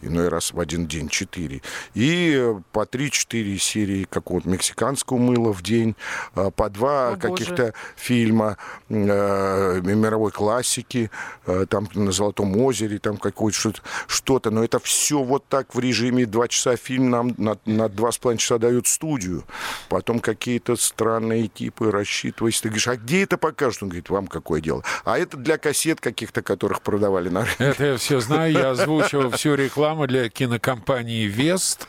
иной 0.01 0.29
раз 0.29 0.53
в 0.53 0.61
один 0.61 0.87
день 0.87 1.09
4. 1.09 1.63
И 1.95 2.35
э, 2.37 2.61
по 2.73 2.85
3-4 2.85 3.59
серии 3.59 4.05
какого-то 4.05 4.49
мексиканского 4.49 5.19
мыла 5.19 5.53
в 5.53 5.63
день, 5.63 5.97
а, 6.35 6.51
по 6.51 6.69
два 6.69 7.17
каких-то 7.17 7.75
фильма 7.97 8.59
э, 8.89 9.81
мировой 9.83 10.31
классики, 10.31 11.11
э, 11.47 11.67
там 11.69 11.89
на 11.95 12.13
Золотом 12.13 12.57
озере, 12.59 12.99
там 12.99 13.17
какое-то 13.17 13.59
что-то, 13.59 13.83
что-то. 14.07 14.51
Но 14.51 14.63
это 14.63 14.79
все 14.79 15.23
вот 15.23 15.47
так 15.49 15.75
в 15.75 15.79
режиме 15.79 16.27
2 16.27 16.49
часа 16.49 16.77
фильм 16.77 17.11
нам 17.11 17.35
на, 17.39 17.57
на 17.65 17.87
2,5 17.87 18.37
часа 18.37 18.59
дают 18.59 18.87
студию. 18.87 19.45
Потом 19.89 20.21
какие-то 20.21 20.77
странные 20.77 21.49
типы 21.49 21.91
рассчитываясь. 21.91 22.61
Ты 22.61 22.69
говоришь, 22.69 22.89
а 22.89 22.97
где 22.97 23.23
это 23.23 23.39
покажут? 23.39 23.85
Он 23.85 23.89
говорит, 23.89 24.11
вам 24.11 24.27
какое 24.27 24.61
дело? 24.61 24.83
А 25.05 25.19
это 25.19 25.37
для 25.37 25.59
кассет 25.59 26.01
каких-то, 26.01 26.43
которых 26.43 26.83
продавали 26.83 27.29
на 27.29 27.45
рынке. 27.45 27.65
Это 27.65 27.85
я 27.85 27.97
все 27.97 28.21
знаю. 28.21 28.42
Я 28.47 28.71
озвучивал 28.71 29.31
всю 29.31 29.55
рекламу 29.55 30.07
для 30.07 30.29
кинокомпании 30.29 31.25
«Вест». 31.27 31.87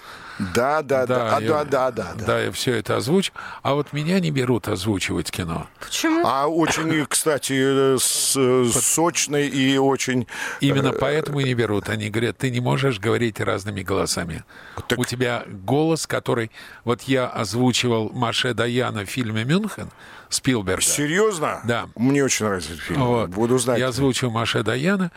Да, 0.55 0.81
да, 0.81 1.05
да, 1.05 1.37
а, 1.37 1.39
я- 1.41 1.47
да, 1.47 1.63
да, 1.63 1.91
да, 1.91 2.13
да. 2.17 2.25
Да, 2.25 2.39
я 2.41 2.51
все 2.51 2.73
это 2.73 2.97
озвучу. 2.97 3.31
А 3.61 3.75
вот 3.75 3.93
меня 3.93 4.19
не 4.19 4.31
берут 4.31 4.67
озвучивать 4.67 5.29
кино. 5.29 5.67
Почему? 5.79 6.25
А 6.25 6.47
очень, 6.47 7.05
кстати, 7.05 7.53
э, 7.53 7.97
с- 7.99 8.33
э, 8.35 8.65
сочный 8.73 9.47
и 9.47 9.77
очень... 9.77 10.25
Именно 10.59 10.91
поэтому 10.93 11.39
и 11.39 11.43
не 11.43 11.53
берут. 11.53 11.87
Они 11.87 12.09
говорят, 12.09 12.39
ты 12.39 12.49
не 12.49 12.61
можешь 12.61 12.99
говорить 12.99 13.39
разными 13.39 13.83
голосами. 13.83 14.43
Так- 14.87 14.97
У 14.97 15.05
тебя 15.05 15.43
голос, 15.47 16.07
который... 16.07 16.49
Вот 16.83 17.03
я 17.03 17.27
озвучивал 17.27 18.09
Маше 18.11 18.55
Даяна 18.55 19.05
в 19.05 19.09
фильме 19.09 19.43
«Мюнхен» 19.43 19.91
Спилберга. 20.29 20.81
Серьезно? 20.81 21.61
Да. 21.63 21.89
Мне 21.95 22.23
очень 22.23 22.47
нравится 22.47 22.73
этот 22.73 22.83
фильм. 22.83 23.05
Вот. 23.05 23.29
Буду 23.29 23.59
знать. 23.59 23.77
Я 23.77 23.89
озвучил 23.89 24.31
Маше 24.31 24.63
Даяна 24.63 25.11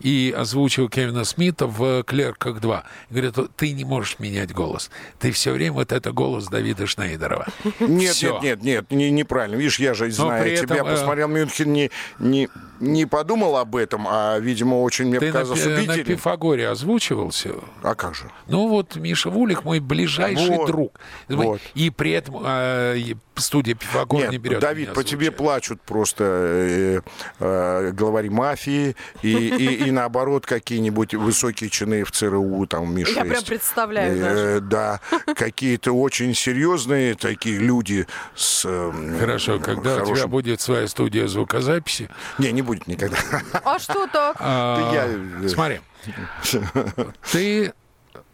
и 0.00 0.34
озвучил 0.36 0.88
Кевина 0.88 1.24
Смита 1.24 1.66
в 1.66 2.02
«Клерках 2.04 2.58
2». 2.58 2.82
Говорят, 3.10 3.36
ты 3.56 3.72
не 3.72 3.84
можешь 3.84 4.18
менять 4.18 4.52
голос. 4.52 4.90
Ты 5.18 5.30
все 5.32 5.52
время 5.52 5.72
вот 5.74 5.92
это 5.92 6.12
голос 6.12 6.46
Давида 6.46 6.86
Шнейдерова. 6.86 7.46
Нет, 7.80 8.14
Всё. 8.14 8.38
нет, 8.40 8.62
нет, 8.62 8.62
нет, 8.62 8.90
не, 8.90 9.10
неправильно. 9.10 9.56
Видишь, 9.56 9.78
я 9.78 9.94
же 9.94 10.10
знаю 10.10 10.56
тебя, 10.56 10.76
этом, 10.76 10.88
э, 10.88 10.90
посмотрел 10.92 11.28
Мюнхен, 11.28 11.72
не, 11.72 11.90
не, 12.18 12.48
не 12.80 13.06
подумал 13.06 13.56
об 13.56 13.76
этом, 13.76 14.06
а, 14.08 14.38
видимо, 14.38 14.76
очень 14.76 15.06
мне 15.06 15.18
Ты 15.18 15.26
на, 15.26 15.32
показалось 15.32 15.64
на 15.64 15.72
убедительным. 15.74 16.04
Пифагоре 16.04 16.68
озвучивался? 16.68 17.54
А 17.82 17.94
как 17.94 18.14
же? 18.14 18.30
Ну 18.46 18.68
вот 18.68 18.96
Миша 18.96 19.30
Вулик 19.30 19.64
мой 19.64 19.80
ближайший 19.80 20.56
Вот, 20.56 20.66
друг. 20.66 21.00
вот. 21.28 21.60
И 21.74 21.90
при 21.90 22.12
этом 22.12 22.42
и 22.46 23.16
студия 23.40 23.74
Пифагор 23.74 24.20
Нет, 24.20 24.30
не 24.32 24.38
берет. 24.38 24.60
Давид, 24.60 24.92
по 24.94 25.04
тебе 25.04 25.30
плачут 25.30 25.80
просто 25.82 26.24
э, 26.24 27.00
э, 27.40 27.90
главари 27.92 28.28
мафии 28.28 28.96
и, 29.22 29.28
и, 29.32 29.86
и 29.86 29.90
наоборот 29.90 30.46
какие-нибудь 30.46 31.14
высокие 31.14 31.70
чины 31.70 32.04
в 32.04 32.12
ЦРУ, 32.12 32.66
там, 32.66 32.94
Ми-6. 32.94 33.14
Я 33.14 33.24
прям 33.24 33.44
представляю 33.44 34.18
Э, 34.18 34.60
Да, 34.60 35.00
какие-то 35.36 35.92
очень 35.92 36.34
серьезные 36.34 37.14
такие 37.14 37.58
люди 37.58 38.06
с... 38.34 38.64
э, 38.66 39.16
Хорошо, 39.18 39.58
когда 39.58 39.94
у 39.94 39.96
тебя 39.96 40.04
хорошим- 40.06 40.30
будет 40.30 40.60
своя 40.60 40.88
студия 40.88 41.26
звукозаписи, 41.26 42.08
Не, 42.38 42.52
не 42.52 42.62
будет 42.62 42.86
никогда. 42.86 43.16
А 43.64 43.78
что 43.78 44.06
так? 44.08 44.36
а, 44.40 45.06
э, 45.42 45.48
смотри, 45.48 45.80
ты 47.32 47.72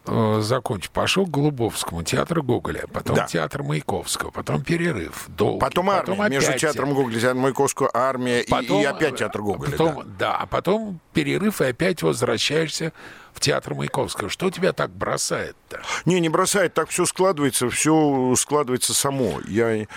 э, 0.07 0.39
закончил, 0.41 0.89
пошел 0.93 1.25
к 1.25 1.29
Глубовскому, 1.31 2.03
театр 2.03 2.41
Гоголя, 2.41 2.85
потом 2.91 3.15
Да. 3.15 3.25
театр 3.25 3.63
Маяковского, 3.63 4.31
потом 4.31 4.61
перерыв, 4.63 5.25
долгий, 5.27 5.59
Потом 5.59 5.89
армия. 5.89 6.29
Между 6.29 6.49
опять 6.49 6.61
театром 6.61 6.85
театр. 6.89 7.03
Гоголя, 7.03 7.19
театром 7.19 7.41
Маяковского 7.41 7.89
армия 7.93 8.41
и- 8.41 8.49
Потом, 8.49 8.81
и, 8.81 8.85
опять 8.85 9.15
театр 9.17 9.41
Гоголя. 9.41 9.71
Потом, 9.71 10.03
да. 10.17 10.35
а 10.37 10.45
потом 10.45 10.99
перерыв, 11.13 11.61
и 11.61 11.65
опять 11.65 12.01
возвращаешься 12.03 12.93
в 13.35 13.41
театр 13.41 13.75
Маяковского. 13.75 14.29
Что 14.29 14.49
тебя 14.49 14.71
так 14.71 14.91
бросает-то? 14.91 15.81
Не, 16.05 16.21
не 16.21 16.29
бросает, 16.29 16.73
так 16.73 16.89
все 16.89 17.05
складывается, 17.05 17.69
все 17.69 18.33
складывается 18.37 18.93
само. 18.93 19.41
Я 19.45 19.75
э, 19.75 19.87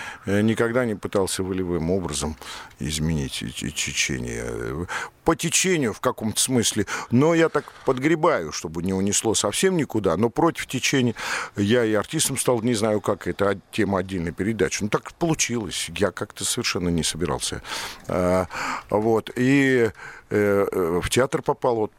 никогда 0.41 0.85
не 0.85 0.95
пытался 0.95 1.41
волевым 1.41 1.89
образом 1.89 2.35
изменить 2.79 3.43
течение. 3.55 4.87
По 5.23 5.35
течению 5.35 5.93
в 5.93 6.01
каком-то 6.01 6.39
смысле, 6.39 6.85
но 7.11 7.33
я 7.33 7.49
так 7.49 7.71
подгребаю, 7.85 8.51
чтобы 8.51 8.83
не 8.83 8.93
унесло 8.93 9.35
совсем 9.35 9.77
никуда, 9.77 10.17
но 10.17 10.29
против 10.29 10.67
течения 10.67 11.15
я 11.55 11.85
и 11.85 11.93
артистом 11.93 12.37
стал, 12.37 12.61
не 12.61 12.73
знаю 12.73 12.99
как, 12.99 13.27
это 13.27 13.59
тема 13.71 13.99
отдельной 13.99 14.31
передачи. 14.31 14.83
Ну, 14.83 14.89
так 14.89 15.13
получилось, 15.13 15.89
я 15.95 16.11
как-то 16.11 16.43
совершенно 16.43 16.89
не 16.89 17.03
собирался. 17.03 17.61
А, 18.07 18.47
вот, 18.89 19.29
и 19.35 19.91
э, 20.29 20.65
э, 20.71 20.99
в 21.01 21.09
театр 21.09 21.41
попал, 21.41 21.75
вот 21.75 21.91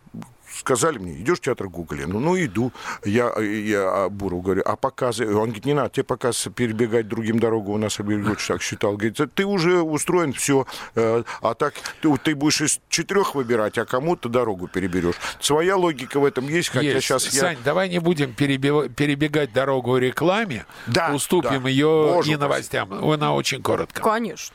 сказали 0.60 0.98
мне, 0.98 1.20
идешь 1.20 1.38
в 1.38 1.40
театр 1.42 1.68
Гоголя? 1.68 2.06
Ну, 2.06 2.20
ну, 2.20 2.36
иду. 2.38 2.72
Я, 3.04 3.32
я 3.40 4.08
Буру 4.08 4.40
говорю, 4.40 4.62
а 4.64 4.76
показы? 4.76 5.26
Он 5.26 5.46
говорит, 5.46 5.64
не 5.64 5.74
надо 5.74 5.90
тебе 5.90 6.04
показ 6.04 6.48
перебегать 6.54 7.08
другим 7.08 7.38
дорогу. 7.38 7.72
У 7.72 7.78
нас 7.78 7.98
Абельевич 7.98 8.46
так 8.46 8.62
считал. 8.62 8.92
Говорит, 8.92 9.18
ты 9.34 9.44
уже 9.44 9.82
устроен, 9.82 10.32
все. 10.32 10.66
Э, 10.94 11.24
а 11.40 11.54
так 11.54 11.74
ты, 12.00 12.16
ты 12.18 12.34
будешь 12.34 12.60
из 12.60 12.80
четырех 12.88 13.34
выбирать, 13.34 13.78
а 13.78 13.84
кому-то 13.84 14.28
дорогу 14.28 14.68
переберешь. 14.68 15.16
Своя 15.40 15.76
логика 15.76 16.20
в 16.20 16.24
этом 16.24 16.46
есть, 16.48 16.68
хотя 16.68 16.82
есть. 16.82 17.06
сейчас 17.06 17.24
Сань, 17.24 17.56
я... 17.56 17.64
давай 17.64 17.88
не 17.88 17.98
будем 17.98 18.34
перебегать 18.34 19.52
дорогу 19.52 19.96
рекламе. 19.96 20.66
Да, 20.86 21.12
Уступим 21.12 21.62
да. 21.62 21.68
ее 21.68 22.12
Боже 22.14 22.32
и 22.32 22.36
новостям. 22.36 22.92
Она 22.92 23.34
очень 23.34 23.62
коротко. 23.62 24.02
Конечно. 24.02 24.54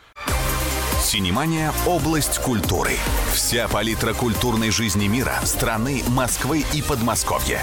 Синемания– 1.05 1.71
область 1.85 2.39
культуры. 2.39 2.93
Вся 3.31 3.67
палитра 3.67 4.15
культурной 4.15 4.71
жизни 4.71 5.05
мира, 5.05 5.35
страны, 5.43 6.01
Москвы 6.07 6.65
и 6.73 6.81
Подмосковья. 6.81 7.61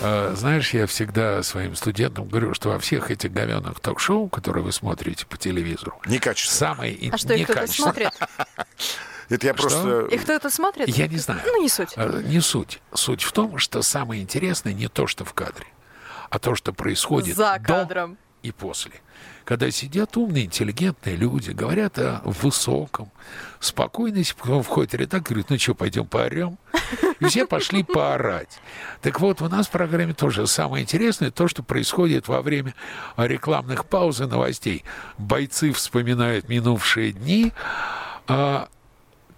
Э, 0.00 0.32
Знаешь, 0.34 0.72
я 0.72 0.86
всегда 0.86 1.42
своим 1.42 1.76
студентам 1.76 2.26
говорю, 2.26 2.54
что 2.54 2.70
во 2.70 2.78
всех 2.78 3.10
этих 3.10 3.34
говенных 3.34 3.78
ток-шоу, 3.80 4.30
которые 4.30 4.64
вы 4.64 4.72
смотрите 4.72 5.26
по 5.26 5.36
телевизору, 5.36 6.00
Некачественно. 6.06 6.74
самое 6.74 7.10
А 7.12 7.18
что, 7.18 7.34
их 7.34 7.48
кто-то 7.48 7.66
смотрит? 7.70 8.12
Это 9.28 9.46
я 9.46 9.52
Что? 9.52 9.62
просто... 9.62 10.00
Их 10.06 10.22
кто-то 10.22 10.48
смотрит? 10.48 10.88
Я 10.88 11.06
не 11.06 11.18
знаю. 11.18 11.42
Ну, 11.44 11.60
не 11.62 11.68
суть. 11.68 11.92
Э, 11.96 12.22
Не 12.24 12.40
суть. 12.40 12.80
Суть 12.94 13.22
в 13.22 13.32
том, 13.32 13.58
что 13.58 13.82
самое 13.82 14.22
интересное 14.22 14.72
не 14.72 14.88
то, 14.88 15.06
что 15.06 15.26
в 15.26 15.34
кадре, 15.34 15.66
а 16.30 16.38
то, 16.38 16.54
что 16.54 16.72
происходит 16.72 17.36
За 17.36 17.58
до 17.58 17.62
кадром. 17.62 18.16
И 18.42 18.52
после. 18.52 18.92
Когда 19.44 19.70
сидят 19.70 20.16
умные, 20.16 20.44
интеллигентные 20.44 21.16
люди, 21.16 21.50
говорят 21.50 21.98
о 21.98 22.20
высоком, 22.24 23.10
спокойности, 23.58 24.34
потом 24.38 24.62
входит 24.62 24.94
редактор, 24.94 25.34
говорит, 25.34 25.50
ну 25.50 25.58
что, 25.58 25.74
пойдем 25.74 26.06
поорем? 26.06 26.58
И 27.20 27.24
все 27.26 27.46
пошли 27.46 27.82
поорать. 27.82 28.58
Так 29.02 29.20
вот, 29.20 29.42
у 29.42 29.48
нас 29.48 29.66
в 29.66 29.70
программе 29.70 30.14
тоже 30.14 30.46
самое 30.46 30.84
интересное, 30.84 31.30
то, 31.30 31.48
что 31.48 31.62
происходит 31.62 32.28
во 32.28 32.42
время 32.42 32.74
рекламных 33.16 33.86
пауз 33.86 34.20
и 34.20 34.24
новостей. 34.24 34.84
Бойцы 35.18 35.72
вспоминают 35.72 36.48
минувшие 36.48 37.12
дни, 37.12 37.52
а, 38.26 38.68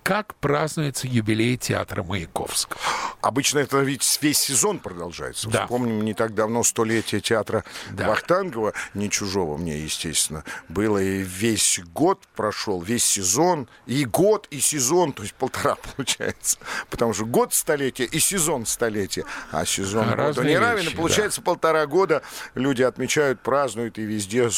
как 0.02 0.34
празднуется 0.36 1.06
юбилей 1.06 1.56
театра 1.56 2.02
Маяковского. 2.02 2.80
Обычно 3.20 3.60
это 3.60 3.78
ведь 3.78 4.18
весь 4.20 4.38
сезон 4.38 4.78
продолжается. 4.80 5.48
Да. 5.48 5.62
Вспомним, 5.62 6.04
не 6.04 6.12
так 6.14 6.34
давно 6.34 6.64
столетие 6.64 7.20
театра 7.20 7.64
Да. 7.92 8.08
Вахтангова, 8.08 8.72
не 8.94 9.10
чужого 9.10 9.56
мне, 9.56 9.78
естественно, 9.78 10.44
было. 10.68 10.98
И 10.98 11.22
весь 11.22 11.80
год 11.94 12.20
прошел, 12.34 12.82
весь 12.82 13.04
сезон, 13.04 13.68
и 13.86 14.04
год, 14.04 14.48
и 14.50 14.60
сезон, 14.60 15.12
то 15.12 15.22
есть 15.22 15.34
полтора 15.34 15.76
получается. 15.96 16.58
Потому 16.90 17.14
что 17.14 17.24
год 17.26 17.54
столетия 17.54 18.04
и 18.04 18.18
сезон 18.18 18.66
столетия. 18.66 19.24
А 19.50 19.64
сезон 19.64 20.06
года 20.06 20.16
Разные 20.16 20.48
не 20.48 20.58
равен. 20.58 20.88
И 20.88 20.94
получается 20.94 21.42
полтора 21.42 21.86
года 21.86 22.22
люди 22.54 22.82
отмечают, 22.82 23.40
празднуют, 23.40 23.98
и 23.98 24.02
везде 24.02 24.50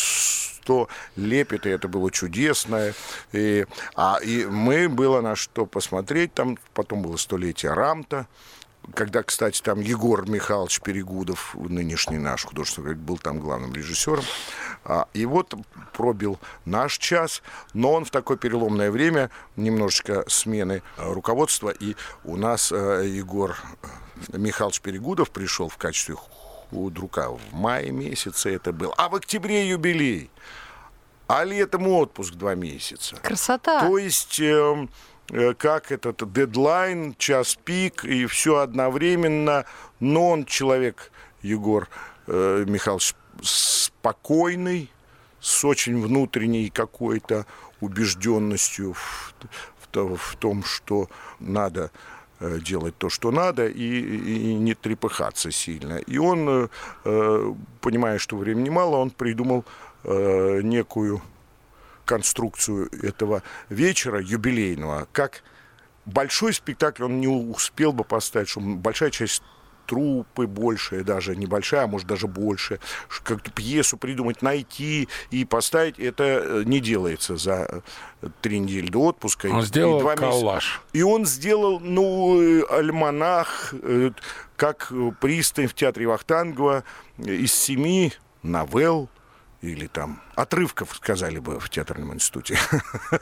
что 0.64 0.88
лепит, 1.16 1.66
и 1.66 1.70
это 1.70 1.88
было 1.88 2.10
чудесно. 2.10 2.94
И, 3.32 3.66
а, 3.94 4.18
и 4.22 4.46
мы 4.46 4.88
было 4.88 5.20
на 5.20 5.36
что 5.36 5.66
посмотреть. 5.66 6.32
Там 6.32 6.56
потом 6.72 7.02
было 7.02 7.18
столетие 7.18 7.74
Рамта, 7.74 8.26
когда, 8.94 9.22
кстати, 9.22 9.60
там 9.60 9.80
Егор 9.80 10.26
Михайлович 10.28 10.80
Перегудов, 10.80 11.54
нынешний 11.54 12.16
наш 12.16 12.46
художественный 12.46 12.94
был 12.94 13.18
там 13.18 13.40
главным 13.40 13.74
режиссером. 13.74 14.24
А, 14.84 15.06
и 15.12 15.26
вот 15.26 15.54
пробил 15.92 16.38
наш 16.64 16.96
час, 16.96 17.42
но 17.74 17.92
он 17.92 18.06
в 18.06 18.10
такое 18.10 18.38
переломное 18.38 18.90
время, 18.90 19.30
немножечко 19.56 20.24
смены 20.28 20.82
э, 20.96 21.12
руководства, 21.12 21.68
и 21.68 21.94
у 22.24 22.36
нас 22.36 22.72
э, 22.72 23.04
Егор 23.06 23.56
э, 24.32 24.38
Михайлович 24.38 24.80
Перегудов 24.80 25.30
пришел 25.30 25.68
в 25.68 25.76
качестве 25.76 26.16
худрука 26.74 27.30
в 27.30 27.54
мае 27.54 27.90
месяце 27.90 28.54
это 28.54 28.72
был, 28.72 28.92
а 28.96 29.08
в 29.08 29.14
октябре 29.14 29.68
юбилей, 29.68 30.30
а 31.28 31.44
летом 31.44 31.86
отпуск 31.88 32.34
два 32.34 32.54
месяца. 32.54 33.16
Красота. 33.16 33.80
То 33.80 33.98
есть, 33.98 34.40
эм, 34.40 34.90
э, 35.30 35.54
как 35.54 35.92
этот 35.92 36.32
дедлайн, 36.32 37.14
час 37.16 37.56
пик, 37.64 38.04
и 38.04 38.26
все 38.26 38.56
одновременно. 38.56 39.64
Но 40.00 40.30
он 40.30 40.44
человек, 40.44 41.12
Егор 41.42 41.88
э, 42.26 42.64
Михайлович, 42.66 43.14
спокойный, 43.42 44.90
с 45.40 45.64
очень 45.64 46.00
внутренней 46.02 46.70
какой-то 46.70 47.46
убежденностью 47.80 48.94
в, 48.94 49.34
в 49.92 50.16
в 50.16 50.36
том, 50.36 50.64
что 50.64 51.08
надо 51.38 51.90
делать 52.60 52.96
то, 52.98 53.08
что 53.08 53.30
надо, 53.30 53.66
и, 53.66 54.00
и 54.00 54.54
не 54.54 54.74
трепыхаться 54.74 55.50
сильно. 55.50 55.98
И 55.98 56.18
он, 56.18 56.48
э, 56.48 56.68
э, 57.04 57.54
понимая, 57.80 58.18
что 58.18 58.36
времени 58.36 58.70
мало, 58.70 58.96
он 58.96 59.10
придумал 59.10 59.64
э, 60.04 60.60
некую 60.62 61.22
конструкцию 62.04 62.90
этого 63.02 63.42
вечера 63.68 64.20
юбилейного, 64.20 65.08
как 65.12 65.42
большой 66.04 66.52
спектакль 66.52 67.04
он 67.04 67.20
не 67.20 67.28
успел 67.28 67.92
бы 67.92 68.04
поставить, 68.04 68.48
что 68.48 68.60
большая 68.60 69.10
часть 69.10 69.42
трупы 69.86 70.46
большая, 70.46 71.04
даже 71.04 71.36
небольшая, 71.36 71.84
а 71.84 71.86
может 71.86 72.06
даже 72.06 72.26
больше, 72.26 72.78
как-то 73.22 73.50
пьесу 73.50 73.96
придумать, 73.96 74.42
найти 74.42 75.08
и 75.30 75.44
поставить, 75.44 75.98
это 75.98 76.24
э, 76.24 76.62
не 76.64 76.80
делается 76.80 77.36
за 77.36 77.82
э, 78.22 78.28
три 78.42 78.58
недели 78.58 78.88
до 78.88 79.02
отпуска. 79.06 79.48
и- 79.48 79.50
Он 79.50 79.60
и 79.60 79.62
сделал 79.64 80.00
два 80.00 80.12
месяца. 80.12 80.30
коллаж. 80.30 80.82
И 80.92 81.02
он 81.02 81.26
сделал, 81.26 81.80
ну, 81.80 82.40
э, 82.40 82.62
альманах, 82.70 83.74
как 84.56 84.92
пристань 85.20 85.66
в 85.66 85.74
театре 85.74 86.06
Вахтангова 86.06 86.84
из 87.18 87.52
семи 87.52 88.12
новелл 88.42 89.08
или 89.72 89.86
там 89.86 90.20
отрывков, 90.34 90.94
сказали 90.94 91.38
бы 91.38 91.58
в 91.58 91.68
театральном 91.70 92.14
институте, 92.14 92.58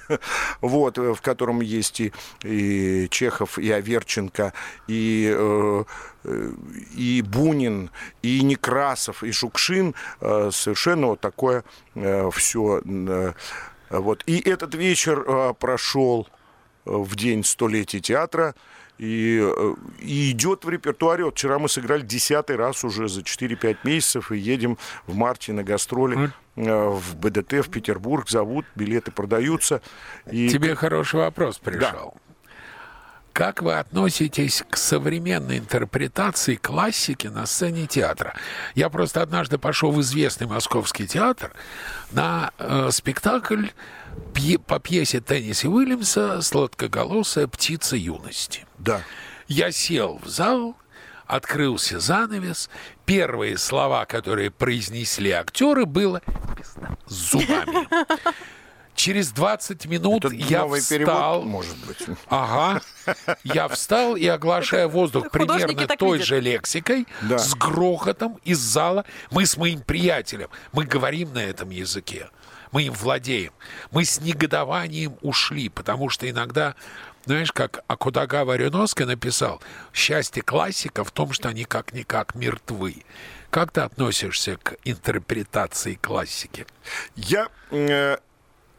вот, 0.61 0.99
э, 0.99 1.15
в 1.15 1.21
котором 1.21 1.61
есть 1.61 2.01
и, 2.01 2.13
и 2.43 3.09
Чехов, 3.11 3.59
и 3.59 3.71
Аверченко, 3.71 4.53
и, 4.89 5.33
э, 5.35 5.85
э, 6.25 6.53
и 6.97 7.23
Бунин, 7.23 7.91
и 8.23 8.43
Некрасов, 8.43 9.23
и 9.23 9.33
Шукшин, 9.33 9.95
э, 10.21 10.51
совершенно 10.53 11.09
вот 11.09 11.21
такое 11.21 11.65
все. 11.95 12.83
Вот. 13.93 14.23
И 14.27 14.41
этот 14.41 14.75
вечер 14.75 15.23
э, 15.27 15.55
прошел 15.59 16.27
э, 16.87 16.91
в 16.91 17.15
день 17.15 17.45
столетия 17.45 18.01
театра 18.01 18.55
и, 19.03 19.41
э, 19.43 19.75
и 19.99 20.31
идет 20.31 20.65
в 20.65 20.69
репертуаре. 20.69 21.25
Вот 21.25 21.35
вчера 21.35 21.59
мы 21.59 21.69
сыграли 21.69 22.03
десятый 22.03 22.55
раз 22.55 22.85
уже 22.85 23.09
за 23.09 23.23
4-5 23.23 23.79
месяцев 23.83 24.31
и 24.31 24.39
едем 24.39 24.79
в 25.09 25.17
марте 25.17 25.53
на 25.53 25.65
гастроли 25.65 26.31
э, 26.55 26.89
в 26.89 27.17
БДТ 27.17 27.67
в 27.67 27.71
Петербург. 27.71 28.29
Зовут, 28.31 28.65
билеты 28.77 29.11
продаются. 29.11 29.83
И 30.31 30.49
Тебе 30.49 30.77
хороший 30.77 31.17
вопрос 31.17 31.59
пришел. 31.59 32.15
Как 33.33 33.63
вы 33.63 33.79
относитесь 33.79 34.63
к 34.69 34.77
современной 34.77 35.59
интерпретации 35.59 36.55
классики 36.55 37.27
на 37.27 37.47
сцене 37.47 37.87
театра? 37.87 38.35
Я 38.75 38.89
просто 38.89 39.23
однажды 39.23 39.59
пошел 39.59 39.91
в 39.91 40.01
известный 40.03 40.47
московский 40.47 41.09
театр 41.09 41.53
на 42.13 42.53
э, 42.59 42.91
спектакль 42.93 43.67
пье- 44.35 44.59
по 44.59 44.79
пьесе 44.79 45.21
Тенниси 45.21 45.67
Уильямса 45.67 46.41
«Сладкоголосая 46.43 47.47
птица 47.47 47.97
юности». 47.97 48.67
Да. 48.79 49.03
Я 49.49 49.71
сел 49.73 50.21
в 50.23 50.29
зал, 50.29 50.77
открылся 51.27 52.01
занавес. 52.01 52.71
Первые 53.05 53.59
слова, 53.59 54.05
которые 54.07 54.51
произнесли 54.51 55.31
актеры, 55.31 55.85
было 55.87 56.23
зубами. 57.07 57.89
Через 58.95 59.31
20 59.33 59.87
минут 59.87 60.25
Это 60.27 60.35
я 60.35 60.61
новый 60.61 60.81
встал. 60.81 60.99
перевод, 60.99 61.45
может 61.47 61.77
быть. 61.87 61.99
Ага. 62.29 62.83
Я 63.43 63.67
встал 63.69 64.17
и, 64.17 64.27
оглашая 64.27 64.87
воздух 64.87 65.31
примерно 65.31 65.87
той 65.97 66.19
видят. 66.19 66.27
же 66.27 66.41
лексикой, 66.41 67.07
Да. 67.23 67.39
с 67.39 67.55
грохотом 67.55 68.39
из 68.45 68.59
зала, 68.59 69.05
мы 69.31 69.47
с 69.47 69.57
моим 69.57 69.81
приятелем, 69.81 70.49
мы 70.73 70.85
говорим 70.85 71.33
на 71.33 71.39
этом 71.43 71.71
языке, 71.71 72.29
мы 72.73 72.83
им 72.85 72.93
владеем. 72.95 73.53
Мы 73.91 74.05
с 74.05 74.21
негодованием 74.21 75.17
ушли, 75.21 75.69
потому 75.69 76.09
что 76.09 76.29
иногда 76.29 76.75
Знаешь, 77.25 77.53
как 77.53 77.85
Акудагава 77.87 78.57
Рюноска 78.57 79.07
написал, 79.07 79.63
счастье 79.95 80.43
классика 80.43 81.05
в 81.05 81.13
том, 81.13 81.33
что 81.33 81.51
они 81.51 81.63
как-никак 81.63 82.35
мертвы. 82.35 83.05
Как 83.49 83.71
ты 83.71 83.83
относишься 83.83 84.57
к 84.57 84.77
интерпретации 84.85 85.95
классики? 85.95 86.67
Я 87.15 87.49
э, 87.71 88.17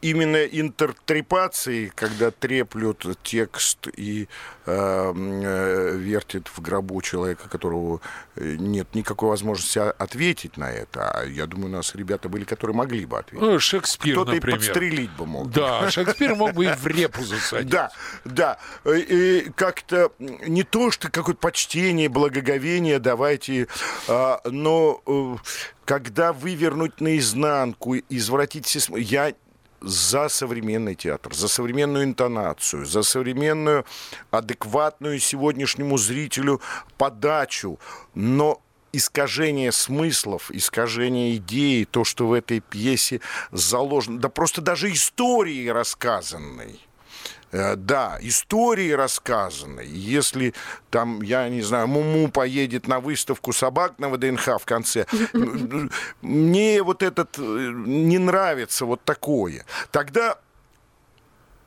именно 0.04 0.44
интертрепации, 0.44 1.92
когда 1.96 2.32
треплют 2.32 3.06
текст 3.24 3.88
и 3.96 4.28
э, 4.66 5.14
э, 5.16 5.96
вертит 5.98 6.48
в 6.50 6.60
гробу 6.62 7.02
человека, 7.02 7.48
которого 7.50 8.02
э, 8.36 8.56
нет 8.60 8.94
никакой 8.96 9.30
возможности 9.30 9.80
ответить 9.80 10.58
на 10.58 10.72
это. 10.72 11.10
А 11.10 11.26
я 11.26 11.46
думаю, 11.46 11.70
у 11.70 11.78
нас 11.78 11.96
ребята 11.96 12.28
были, 12.30 12.44
которые 12.44 12.76
могли 12.76 13.06
бы 13.06 13.18
ответить. 13.20 13.42
Ну, 13.42 13.60
Шекспир, 13.60 14.16
Кто-то 14.16 14.34
например. 14.34 14.58
и 14.60 14.60
подстрелить 14.60 15.12
бы 15.12 15.26
мог. 15.26 15.50
Да, 15.52 15.90
Шекспир 15.90 16.36
мог 16.36 16.54
бы 16.54 16.66
и 16.66 16.74
в 16.74 16.86
репу 16.88 17.24
засадить. 17.24 17.70
Да, 17.70 17.92
да. 18.26 18.58
И 18.86 19.50
как-то 19.56 20.12
не 20.20 20.64
то, 20.64 20.92
что 20.92 21.10
какое-то 21.10 21.40
почтение, 21.40 22.10
благоговение 22.10 23.00
давайте, 23.00 23.68
а, 24.08 24.42
но 24.46 25.02
э, 25.06 25.36
когда 25.86 26.34
вывернуть 26.34 27.00
наизнанку, 27.02 27.96
извратить 28.10 28.68
см- 28.68 29.02
Я 29.02 29.34
за 29.84 30.30
современный 30.30 30.96
театр, 30.96 31.34
за 31.36 31.48
современную 31.48 32.06
интонацию, 32.06 32.86
за 32.86 33.04
современную, 33.04 33.86
адекватную 34.32 35.20
сегодняшнему 35.20 35.98
зрителю 35.98 36.62
подачу, 36.98 37.80
но 38.16 38.62
искажение 38.94 39.72
смыслов, 39.72 40.52
искажение 40.52 41.36
идеи, 41.36 41.84
то, 41.84 42.04
что 42.04 42.28
в 42.28 42.34
этой 42.34 42.62
пьесе 42.62 43.20
заложено, 43.52 44.20
да 44.20 44.30
просто 44.30 44.62
даже 44.62 44.92
истории 44.92 45.68
рассказанной, 45.68 46.80
Да, 47.54 48.18
истории 48.22 48.92
рассказаны. 48.92 49.82
Если 49.86 50.56
там, 50.90 51.22
я 51.22 51.48
не 51.50 51.62
знаю, 51.62 51.88
Муму 51.88 52.32
поедет 52.32 52.88
на 52.88 53.00
выставку 53.00 53.54
собак 53.54 53.94
на 54.00 54.10
ВДНХ 54.10 54.60
в 54.60 54.66
конце, 54.66 55.06
мне 56.22 56.82
вот 56.82 57.04
этот 57.04 57.38
э, 57.38 57.42
не 57.42 58.18
нравится 58.18 58.86
вот 58.86 59.04
такое. 59.04 59.66
Тогда 59.92 60.38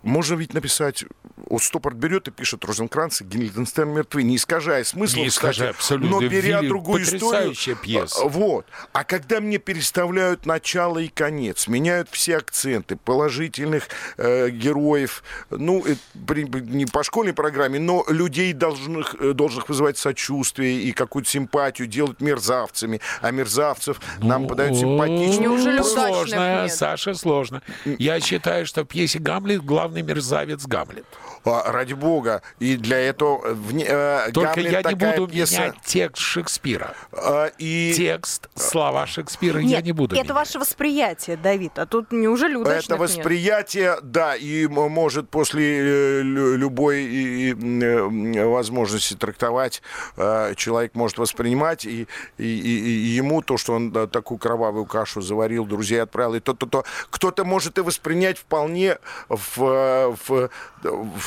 можно 0.06 0.34
ведь 0.36 0.54
написать, 0.54 1.04
вот 1.48 1.62
Стопорт 1.62 1.96
берет 1.96 2.28
и 2.28 2.30
пишет 2.30 2.64
Розенкранц 2.64 3.20
и 3.20 3.24
Гильденстерн 3.24 3.90
мертвы, 3.90 4.22
не 4.22 4.36
искажая 4.36 4.84
смысла, 4.84 5.18
Не 5.18 5.28
искажая, 5.28 5.72
кстати, 5.72 5.76
абсолютно. 6.00 6.20
но 6.20 6.28
беря 6.28 6.60
Вели- 6.60 6.68
другую 6.68 7.02
историю. 7.02 7.20
потрясающая 7.28 7.74
пьеса. 7.74 8.20
А, 8.22 8.28
Вот. 8.28 8.66
А 8.92 9.04
когда 9.04 9.40
мне 9.40 9.58
переставляют 9.58 10.46
начало 10.46 10.98
и 10.98 11.08
конец, 11.08 11.68
меняют 11.68 12.08
все 12.10 12.36
акценты 12.38 12.96
положительных 12.96 13.88
э, 14.16 14.50
героев, 14.50 15.22
ну, 15.50 15.84
э, 15.86 15.96
при- 16.26 16.44
не 16.44 16.86
по 16.86 17.02
школьной 17.02 17.32
программе, 17.34 17.78
но 17.78 18.04
людей 18.08 18.52
должных, 18.52 19.14
э, 19.20 19.32
должных 19.32 19.68
вызывать 19.68 19.98
сочувствие 19.98 20.80
и 20.82 20.92
какую-то 20.92 21.28
симпатию, 21.30 21.86
делать 21.88 22.20
мерзавцами, 22.20 23.00
а 23.20 23.30
мерзавцев 23.30 24.00
нам 24.20 24.46
подают 24.46 24.76
симпатично. 24.78 25.42
Неужели 25.42 25.82
Сложно? 25.82 26.68
Саша, 26.68 27.14
сложно. 27.14 27.62
Я 27.84 28.20
считаю, 28.20 28.66
что 28.66 28.82
в 28.82 28.86
пьесе 28.86 29.18
«Гамлет» 29.18 29.64
главный 29.64 29.95
мерзавец 30.02 30.66
Гамлет. 30.66 31.06
А, 31.46 31.70
ради 31.70 31.94
бога. 31.94 32.42
И 32.58 32.76
для 32.76 32.98
этого 32.98 33.52
вне- 33.54 33.86
э, 33.88 34.32
Только 34.32 34.54
Гамлет 34.54 34.72
я 34.72 34.82
не 34.82 34.94
буду 34.96 35.28
пьеса. 35.28 35.60
менять 35.60 35.74
текст 35.84 36.20
Шекспира. 36.20 36.94
А, 37.12 37.46
и 37.58 37.92
Текст, 37.96 38.48
слова 38.56 39.06
Шекспира 39.06 39.60
я 39.60 39.76
Нет, 39.76 39.84
не 39.84 39.92
буду 39.92 40.16
это 40.16 40.24
менять. 40.24 40.34
ваше 40.34 40.58
восприятие, 40.58 41.36
Давид. 41.36 41.78
А 41.78 41.86
тут 41.86 42.10
неужели 42.10 42.56
удачных 42.56 42.84
Это 42.84 42.92
нет? 42.94 43.00
восприятие, 43.00 43.96
да, 44.02 44.34
и 44.34 44.66
может 44.66 45.30
после 45.30 45.78
э, 46.18 46.22
лю- 46.22 46.56
любой 46.56 47.02
и, 47.04 47.52
э, 47.54 48.44
возможности 48.48 49.14
трактовать, 49.14 49.82
э, 50.16 50.54
человек 50.56 50.94
может 50.96 51.18
воспринимать, 51.18 51.84
и, 51.86 52.08
и- 52.38 52.44
и- 52.44 53.16
ему 53.16 53.40
то, 53.40 53.56
что 53.56 53.74
он 53.74 53.92
такую 54.08 54.38
кровавую 54.38 54.84
кашу 54.86 55.20
заварил, 55.20 55.64
друзей 55.64 56.02
отправил, 56.02 56.34
и 56.34 56.40
то-то-то. 56.40 56.84
Кто-то 57.10 57.44
может 57.44 57.78
и 57.78 57.82
воспринять 57.82 58.36
вполне 58.38 58.98
в, 59.28 59.62
э, 59.62 60.14
в, 60.26 60.50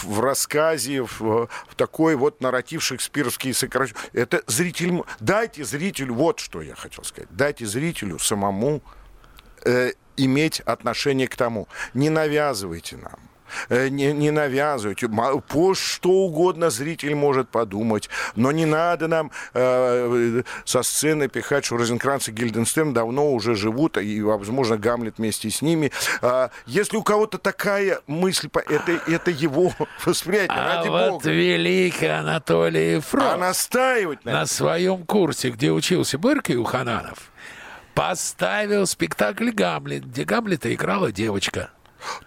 в 0.10 0.19
рассказе, 0.22 1.04
в, 1.04 1.19
в 1.19 1.76
такой 1.76 2.15
вот 2.15 2.41
нарратив 2.41 2.84
шекспировский 2.84 3.54
сокращ... 3.54 3.93
Это 4.13 4.41
зритель... 4.48 5.04
Дайте 5.19 5.63
зрителю, 5.63 6.15
вот 6.15 6.39
что 6.39 6.62
я 6.62 6.76
хотел 6.76 7.04
сказать, 7.04 7.30
дайте 7.30 7.65
зрителю 7.65 8.17
самому 8.17 8.82
э, 9.63 9.91
иметь 10.17 10.62
отношение 10.62 11.28
к 11.28 11.36
тому. 11.36 11.67
Не 11.93 12.10
навязывайте 12.10 12.98
нам. 12.98 13.19
Э, 13.70 13.90
Не, 13.90 14.14
не 14.14 14.32
навязывайте. 14.32 15.08
Ма- 15.08 15.40
По 15.42 15.74
что 15.76 16.10
угодно 16.10 16.70
зритель 16.70 17.16
может 17.16 17.50
подумать. 17.50 18.10
Но 18.36 18.52
не 18.52 18.66
надо 18.66 19.08
нам 19.08 19.32
э, 19.54 20.44
со 20.66 20.84
сцены 20.84 21.28
пихать, 21.28 21.66
что 21.66 21.78
Розенкранц 21.78 22.28
и 22.30 22.32
Гильденстерн 22.32 22.94
давно 22.94 23.32
уже 23.34 23.56
живут, 23.56 23.98
и, 23.98 24.22
возможно, 24.22 24.78
Гамлет 24.78 25.18
вместе 25.18 25.50
с 25.50 25.62
ними. 25.62 25.92
А, 26.22 26.50
Если 26.66 26.98
у 26.98 27.04
кого-то 27.04 27.38
такая 27.38 28.00
мысль, 28.08 28.50
это, 28.70 29.00
это 29.08 29.32
его 29.32 29.74
восприятие, 30.06 30.58
А 30.58 30.78
ради 30.78 30.90
вот 30.90 31.10
бога. 31.12 31.30
великий 31.32 32.08
Анатолий 32.08 33.00
Фрост 33.00 33.26
А 33.26 33.38
настаивать 33.38 34.26
на 34.26 34.32
на 34.34 34.46
своем 34.46 35.06
курсе, 35.06 35.50
где 35.50 35.72
учился 35.72 36.18
Быркой 36.18 36.56
у 36.56 36.64
Хананов, 36.64 37.32
поставил 37.94 38.86
спектакль 38.88 39.50
«Гамлет», 39.52 40.06
где 40.06 40.24
Гамлета 40.24 40.74
играла 40.74 41.12
девочка. 41.12 41.70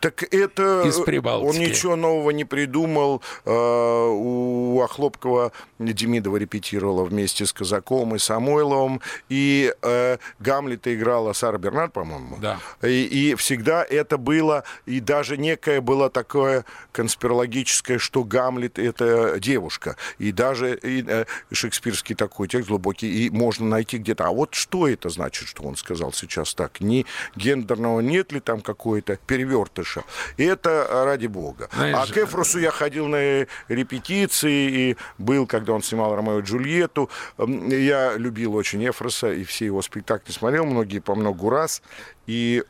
Так 0.01 0.23
это... 0.33 0.83
Из 0.87 0.99
Прибалтики. 0.99 1.49
Он 1.49 1.63
ничего 1.63 1.97
нового 1.97 2.31
не 2.31 2.45
придумал. 2.45 3.23
Э, 3.45 4.09
У 4.09 4.81
Охлопкова 4.83 5.53
Демидова 5.79 6.37
репетировала 6.37 7.05
вместе 7.05 7.47
с 7.47 7.53
Казаковым 7.53 8.17
и 8.17 8.19
Самойловым. 8.19 9.01
И 9.29 9.73
э, 9.83 10.19
Гамлета 10.39 10.95
играла 10.95 11.33
Сара 11.33 11.59
Бернард, 11.59 11.93
по-моему. 11.93 12.39
Да. 12.41 12.59
И, 12.83 13.05
и 13.05 13.35
всегда 13.35 13.85
это 13.85 14.19
было, 14.19 14.65
и 14.87 15.01
даже 15.01 15.37
некое 15.37 15.81
было 15.81 16.11
такое 16.11 16.65
конспирологическое, 16.93 17.99
что 17.99 18.25
Гамлет— 18.25 18.79
это 18.81 19.39
девушка. 19.39 19.97
И 20.19 20.33
даже 20.33 20.77
и, 20.77 21.05
э, 21.07 21.25
шекспирский 21.53 22.15
такой 22.15 22.49
текст 22.49 22.69
глубокий, 22.69 23.27
и 23.27 23.31
можно 23.31 23.67
найти 23.67 23.99
где-то. 23.99 24.27
А 24.27 24.31
вот 24.31 24.55
что 24.55 24.89
это 24.89 25.09
значит, 25.09 25.49
что 25.49 25.63
он 25.65 25.77
сказал 25.77 26.13
сейчас 26.13 26.55
так? 26.55 26.81
Не 26.81 27.07
гендерного 27.37 28.01
нет 28.01 28.33
ли 28.33 28.41
там 28.41 28.61
какой-то 28.61 29.19
перевертыша? 29.63 30.05
И 30.37 30.45
это 30.45 30.87
э, 30.89 31.05
ради 31.05 31.27
бога. 31.27 31.69
Знаешь, 31.73 32.11
а 32.11 32.13
к 32.13 32.17
Эфросу 32.19 32.59
я 32.59 32.71
ходил 32.71 33.09
на 33.09 33.47
репетиции, 33.69 34.71
и 34.71 34.97
был, 35.19 35.47
когда 35.47 35.73
он 35.73 35.83
снимал 35.83 36.15
Ромео 36.15 36.41
и 36.41 36.43
Джульетту. 36.43 37.11
Я 37.39 38.17
любил 38.17 38.55
очень 38.55 38.87
Эфроса, 38.89 39.33
и 39.33 39.45
все 39.45 39.67
его 39.67 39.83
спектакли 39.83 40.33
смотрел, 40.33 40.65
многие 40.65 41.01
по 41.01 41.15
многу 41.15 41.51
раз. 41.51 41.83
И 42.27 42.65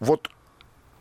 вот 0.00 0.28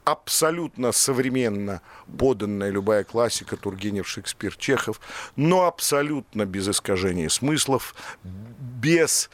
абсолютно 0.03 0.91
современно 0.91 1.81
поданная 2.17 2.69
любая 2.69 3.03
классика 3.03 3.55
Тургенев, 3.55 4.07
Шекспир, 4.07 4.55
Чехов, 4.55 4.99
но 5.35 5.65
абсолютно 5.65 6.45
без 6.45 6.67
искажения 6.67 7.29
смыслов, 7.29 7.95
без 8.23 9.29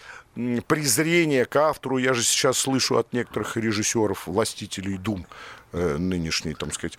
презрения 0.67 1.45
к 1.45 1.55
автору. 1.55 1.97
Я 1.97 2.13
же 2.13 2.23
сейчас 2.23 2.57
слышу 2.57 2.97
от 2.97 3.13
некоторых 3.13 3.57
режиссеров, 3.57 4.27
властителей 4.27 4.97
дум 4.97 5.25
нынешней, 5.73 6.53
там 6.53 6.71
сказать, 6.71 6.97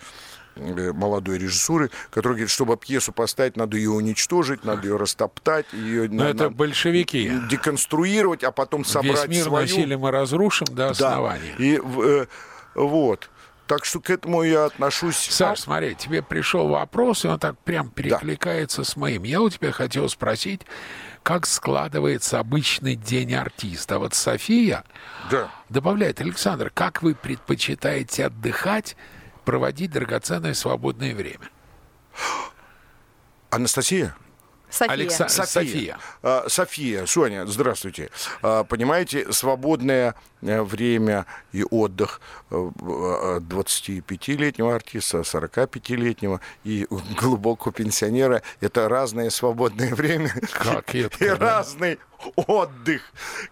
э, 0.55 0.91
молодой 0.93 1.37
режиссуры, 1.37 1.89
которые 2.09 2.35
говорят, 2.37 2.51
чтобы 2.51 2.77
пьесу 2.77 3.11
поставить, 3.11 3.55
надо 3.57 3.77
ее 3.77 3.91
уничтожить, 3.91 4.63
надо 4.65 4.87
ее 4.87 4.97
растоптать, 4.97 5.65
ее 5.73 6.09
Но 6.09 6.25
это 6.27 6.49
большевики. 6.49 7.31
деконструировать, 7.49 8.43
а 8.43 8.51
потом 8.51 8.83
собрать 8.85 9.27
Весь 9.27 9.37
мир 9.37 9.43
свою. 9.45 9.61
насилием 9.65 9.99
мы 10.01 10.11
разрушим 10.11 10.67
до 10.67 10.75
Да. 10.75 10.89
основания. 10.89 11.55
И 11.57 11.77
в- 11.77 12.01
э, 12.01 12.27
вот. 12.75 13.29
Так 13.67 13.85
что 13.85 13.99
к 13.99 14.09
этому 14.09 14.41
я 14.41 14.65
отношусь. 14.65 15.15
Саш, 15.29 15.59
смотри, 15.59 15.93
тебе 15.93 16.23
пришел 16.23 16.67
вопрос, 16.69 17.23
и 17.23 17.27
он 17.27 17.37
так 17.37 17.55
прям 17.59 17.91
перекликается 17.91 18.83
с 18.83 18.95
моим. 18.95 19.21
Я 19.23 19.41
у 19.41 19.49
тебя 19.51 19.71
хотел 19.71 20.09
спросить, 20.09 20.61
как 21.29 21.45
складывается 21.45 22.39
обычный 22.39 22.95
день 22.95 23.35
артиста. 23.35 23.99
Вот 23.99 24.15
София 24.15 24.83
Да. 25.29 25.51
добавляет, 25.69 26.19
Александр, 26.21 26.71
как 26.73 27.03
вы 27.03 27.13
предпочитаете 27.13 28.25
отдыхать, 28.25 28.97
проводить 29.45 29.91
драгоценное 29.91 30.55
свободное 30.55 31.13
время? 31.13 31.51
Анастасия? 33.51 34.15
София. 34.69 34.93
Алекса- 34.93 35.29
София. 35.29 35.97
А, 36.21 36.45
София, 36.47 37.05
Соня, 37.05 37.45
здравствуйте. 37.45 38.09
А, 38.41 38.63
Понимаете, 38.63 39.31
свободное 39.31 40.15
э, 40.41 40.61
время 40.61 41.25
и 41.51 41.63
отдых 41.63 42.21
э, 42.51 42.55
э, 42.55 43.39
25-летнего 43.41 44.73
артиста, 44.75 45.19
45-летнего 45.19 46.39
и 46.63 46.87
глубокого 47.19 47.73
пенсионера– 47.73 48.41
это 48.61 48.87
разное 48.89 49.29
свободное 49.29 49.93
время 49.95 50.31
Как 50.53 50.93
это, 50.95 51.25
и 51.25 51.29
да? 51.29 51.35
разный 51.37 51.99
отдых. 52.35 53.01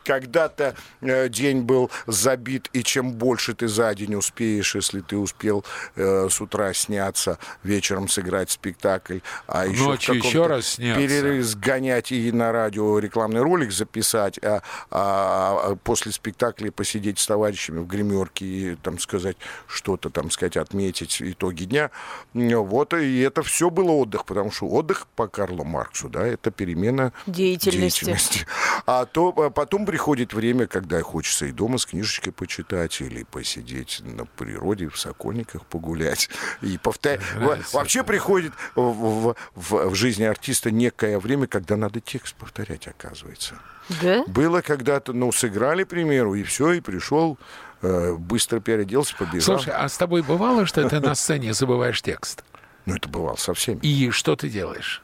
Когда-то 0.03 0.75
э, 1.01 1.29
день 1.29 1.61
был 1.61 1.89
забит, 2.05 2.69
и 2.73 2.83
чем 2.83 3.13
больше 3.13 3.53
ты 3.53 3.67
за 3.67 3.93
день 3.95 4.15
успеешь, 4.15 4.75
если 4.75 5.01
ты 5.01 5.17
успел 5.17 5.63
э, 5.95 6.27
с 6.29 6.39
утра 6.41 6.73
сняться, 6.73 7.37
вечером 7.63 8.07
сыграть 8.07 8.51
спектакль, 8.51 9.19
а 9.47 9.65
еще 9.65 9.83
Ночью 9.83 10.15
в 10.15 10.17
еще 10.25 10.47
раз 10.47 10.67
сняться. 10.67 11.01
перерыве 11.01 11.43
сгонять 11.43 12.11
и 12.11 12.31
на 12.31 12.51
радио 12.51 12.99
рекламный 12.99 13.41
ролик 13.41 13.71
записать, 13.71 14.37
а, 14.43 14.61
а- 14.91 15.71
а 15.71 15.75
после 15.75 16.11
спектакля 16.11 16.71
посидеть 16.71 17.19
с 17.19 17.27
товарищами 17.27 17.79
в 17.79 17.87
гримерке 17.87 18.45
и 18.45 18.75
там 18.75 18.99
сказать 18.99 19.37
что-то, 19.67 20.09
там 20.09 20.31
сказать, 20.31 20.57
отметить 20.57 21.21
итоги 21.21 21.63
дня. 21.65 21.91
Ну, 22.33 22.63
Вот, 22.63 22.93
и 22.93 23.19
это 23.19 23.43
все 23.43 23.69
было 23.69 23.91
отдых, 23.91 24.25
потому 24.25 24.51
что 24.51 24.67
отдых 24.67 25.07
по 25.15 25.27
Карлу 25.27 25.63
Марксу, 25.63 26.09
да, 26.09 26.25
это 26.25 26.51
перемена 26.51 27.13
Деятельности. 27.25 28.05
деятельности. 28.05 28.45
А 28.85 29.05
то 29.05 29.29
а 29.37 29.49
потом 29.49 29.85
приходит 29.85 30.33
время, 30.33 30.67
когда 30.67 31.01
хочется 31.01 31.45
и 31.45 31.51
дома 31.51 31.77
с 31.77 31.85
книжечкой 31.85 32.31
почитать, 32.33 33.01
или 33.01 33.23
посидеть 33.23 34.01
на 34.03 34.25
природе, 34.25 34.89
в 34.89 34.97
Сокольниках 34.99 35.65
погулять. 35.65 36.29
И 36.61 36.77
повторять. 36.77 37.21
Нравится 37.35 37.75
Вообще 37.77 38.03
приходит 38.03 38.53
в, 38.75 38.81
в- 38.81 39.35
в- 39.55 39.89
в 39.89 39.95
жизни 39.95 40.23
артиста 40.23 40.71
некое 40.71 41.19
время, 41.19 41.47
когда 41.47 41.75
надо 41.77 41.99
текст 41.99 42.35
повторять, 42.35 42.87
оказывается. 42.87 43.55
Да? 44.01 44.23
Было 44.27 44.61
когда-то, 44.61 45.13
ну, 45.13 45.31
сыграли, 45.31 45.83
к 45.83 45.89
примеру, 45.89 46.35
и 46.35 46.43
все, 46.43 46.73
и 46.73 46.81
пришел, 46.81 47.37
э, 47.81 48.13
быстро 48.13 48.59
переоделся, 48.59 49.15
побежал. 49.15 49.57
Слушай, 49.59 49.73
а 49.77 49.87
с 49.87 49.97
тобой 49.97 50.21
бывало, 50.23 50.65
что 50.65 50.87
ты 50.89 50.99
на 50.99 51.15
сцене 51.15 51.53
забываешь 51.53 52.01
текст? 52.01 52.43
Ну, 52.85 52.95
это 52.95 53.07
бывало 53.09 53.35
со 53.35 53.53
всеми. 53.53 53.79
И 53.81 54.09
что 54.11 54.35
ты 54.35 54.49
делаешь? 54.49 55.01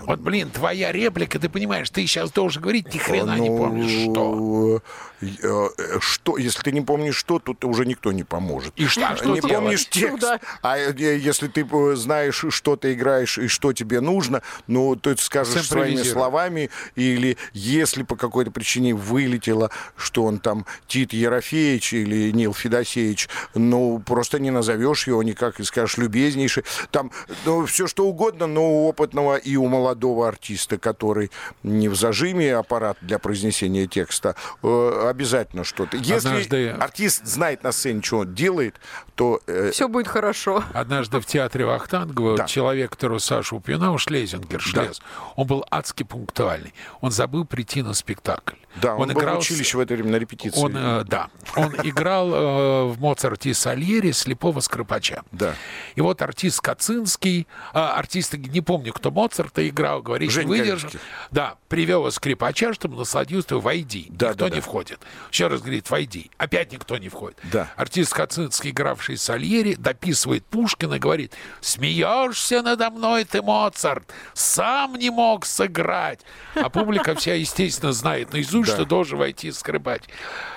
Вот, 0.00 0.20
блин, 0.20 0.50
твоя 0.50 0.92
реплика, 0.92 1.38
ты 1.38 1.48
понимаешь, 1.48 1.90
ты 1.90 2.06
сейчас 2.06 2.30
должен 2.30 2.62
говорить, 2.62 2.92
ни 2.94 2.98
хрена 2.98 3.38
не 3.38 3.48
помнишь, 3.48 3.90
что. 3.90 4.34
Ну, 4.34 4.82
э, 5.20 5.28
э, 5.42 5.98
что. 6.00 6.38
Если 6.38 6.62
ты 6.62 6.72
не 6.72 6.80
помнишь 6.80 7.16
что, 7.16 7.38
то 7.38 7.52
ты 7.52 7.66
уже 7.66 7.84
никто 7.84 8.12
не 8.12 8.22
поможет. 8.24 8.72
И 8.76 8.86
что- 8.86 9.08
а 9.08 9.16
что 9.16 9.34
не 9.34 9.40
делать? 9.40 9.52
помнишь 9.52 9.88
текст. 9.88 10.10
Чудо. 10.10 10.40
А 10.62 10.78
э, 10.78 10.94
если 11.18 11.48
ты 11.48 11.66
э, 11.70 11.94
знаешь, 11.96 12.44
что 12.50 12.76
ты 12.76 12.92
играешь 12.92 13.38
и 13.38 13.48
что 13.48 13.72
тебе 13.72 14.00
нужно, 14.00 14.42
ну, 14.66 14.94
ты 14.96 15.16
скажешь 15.16 15.66
своими 15.66 16.02
словами. 16.02 16.70
Или 16.94 17.36
если 17.52 18.02
по 18.02 18.16
какой-то 18.16 18.50
причине 18.50 18.94
вылетело, 18.94 19.70
что 19.96 20.24
он 20.24 20.38
там 20.38 20.64
Тит 20.86 21.12
Ерофеевич 21.12 21.92
или 21.92 22.30
Нил 22.30 22.54
Федосеевич, 22.54 23.28
ну, 23.54 23.98
просто 23.98 24.38
не 24.38 24.50
назовешь 24.50 25.06
его 25.06 25.22
никак 25.22 25.60
и 25.60 25.64
скажешь 25.64 25.98
любезнейший. 25.98 26.64
Там, 26.90 27.10
ну, 27.44 27.66
все 27.66 27.86
что 27.86 28.06
угодно, 28.06 28.46
но 28.46 28.62
у 28.62 28.88
опытного 28.88 29.36
и 29.36 29.56
у 29.56 29.66
молодого 29.66 29.87
артиста, 30.28 30.78
который 30.78 31.30
не 31.62 31.88
в 31.88 31.94
зажиме 31.94 32.54
аппарат 32.56 32.98
для 33.00 33.18
произнесения 33.18 33.86
текста, 33.86 34.34
э, 34.62 35.06
обязательно 35.08 35.64
что-то. 35.64 35.96
Если 35.96 36.28
Однажды- 36.28 36.70
артист 36.70 37.26
знает 37.26 37.62
на 37.62 37.72
сцене, 37.72 38.02
что 38.02 38.18
он 38.18 38.34
делает, 38.34 38.76
то 39.14 39.40
э, 39.46 39.70
Все 39.72 39.88
будет 39.88 40.08
хорошо. 40.08 40.62
Однажды 40.72 41.20
в 41.20 41.26
театре 41.26 41.64
Вахтангова 41.64 42.36
Да. 42.36 42.44
человек, 42.46 42.90
которого 42.92 43.18
Саша 43.18 43.56
упоминал, 43.56 43.98
Шлезингер, 43.98 44.60
Шлез, 44.60 45.00
он 45.36 45.46
был 45.46 45.64
адски 45.70 46.02
пунктуальный. 46.04 46.72
Он 47.00 47.10
забыл 47.10 47.44
прийти 47.44 47.82
на 47.82 47.94
спектакль. 47.94 48.54
Да, 48.80 48.94
он, 48.94 49.08
был 49.08 49.14
в 49.14 49.18
играл 49.18 49.40
с- 49.40 49.44
училище 49.44 49.76
в 49.76 49.80
это 49.80 49.94
время 49.94 50.10
на 50.10 50.16
репетиции. 50.16 50.58
Он, 50.60 50.76
э, 50.76 51.04
да, 51.04 51.28
он 51.56 51.74
играл 51.82 52.32
э, 52.32 52.84
в 52.86 53.00
Моцарте 53.00 53.50
и 53.50 53.54
Сальери 53.54 54.12
слепого 54.12 54.60
скрипача. 54.60 55.22
Да. 55.32 55.54
И 55.94 56.00
вот 56.00 56.20
артист 56.22 56.60
Кацинский, 56.60 57.46
а, 57.72 57.94
артист, 57.94 58.34
не 58.34 58.60
помню, 58.60 58.92
кто 58.92 59.10
Моцарта 59.10 59.66
играл, 59.68 60.02
говорит, 60.02 60.30
Женя 60.30 60.44
не 60.44 60.60
выдержал. 60.60 60.90
Да, 61.30 61.56
привел 61.68 62.10
скрипача, 62.10 62.72
чтобы 62.74 62.96
насладился, 62.96 63.58
войди. 63.58 64.06
Да, 64.10 64.30
никто 64.30 64.48
да, 64.48 64.54
не 64.54 64.60
да. 64.60 64.62
входит. 64.62 65.00
Еще 65.30 65.46
раз 65.48 65.60
говорит, 65.60 65.90
войди. 65.90 66.30
Опять 66.36 66.72
никто 66.72 66.98
не 66.98 67.08
входит. 67.08 67.38
Да. 67.52 67.68
Артист 67.76 68.12
Кацинский, 68.12 68.70
игравший 68.70 69.16
Сальери, 69.16 69.74
дописывает 69.74 70.44
Пушкина 70.46 70.94
и 70.94 70.98
говорит, 70.98 71.34
смеешься 71.60 72.62
надо 72.62 72.90
мной 72.90 73.24
ты, 73.24 73.42
Моцарт, 73.42 74.12
сам 74.34 74.96
не 74.96 75.10
мог 75.10 75.46
сыграть. 75.46 76.20
А 76.54 76.68
публика 76.68 77.14
вся, 77.14 77.34
естественно, 77.34 77.92
знает 77.92 78.32
наизусть, 78.32 78.67
Да. 78.68 78.74
что 78.74 78.84
должен 78.84 79.18
войти 79.18 79.50
скрипать. 79.52 80.02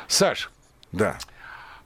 Саш, 0.07 0.49
Да. 0.91 1.17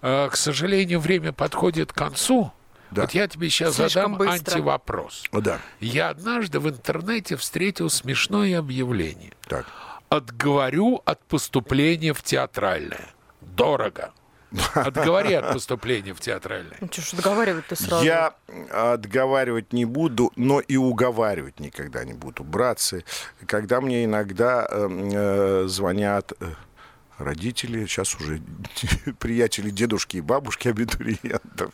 Э, 0.01 0.29
К 0.31 0.35
сожалению, 0.35 0.99
время 0.99 1.31
подходит 1.31 1.91
к 1.93 1.95
концу. 1.95 2.51
Да. 2.91 3.01
Вот 3.03 3.11
я 3.11 3.27
тебе 3.27 3.49
сейчас 3.49 3.75
Слишком 3.75 3.89
задам 3.89 4.15
быстро. 4.17 4.33
антивопрос. 4.53 5.23
О, 5.31 5.41
да. 5.41 5.59
Я 5.79 6.09
однажды 6.09 6.59
в 6.59 6.69
интернете 6.69 7.35
встретил 7.35 7.89
смешное 7.89 8.59
объявление. 8.59 9.33
Так. 9.47 9.65
Отговорю 10.09 11.01
от 11.05 11.23
поступления 11.25 12.13
в 12.13 12.21
театральное. 12.21 13.07
Дорого. 13.41 14.13
Отговори 14.73 15.33
от 15.33 15.53
поступления 15.53 16.13
в 16.13 16.19
театральное. 16.19 16.77
Ну, 16.79 16.87
что 16.91 17.01
ж 17.01 17.13
отговаривать-то 17.13 17.75
сразу? 17.75 18.05
Я 18.05 18.35
отговаривать 18.71 19.73
не 19.73 19.85
буду, 19.85 20.31
но 20.35 20.59
и 20.59 20.77
уговаривать 20.77 21.59
никогда 21.59 22.03
не 22.03 22.13
буду. 22.13 22.43
Братцы, 22.43 23.03
когда 23.45 23.81
мне 23.81 24.05
иногда 24.05 24.67
э, 24.69 24.87
э, 25.13 25.67
звонят 25.67 26.33
э, 26.39 26.53
родители, 27.17 27.85
сейчас 27.85 28.15
уже 28.15 28.41
приятели 29.19 29.69
дедушки 29.69 30.17
и 30.17 30.21
бабушки 30.21 30.67
абитуриентов, 30.67 31.73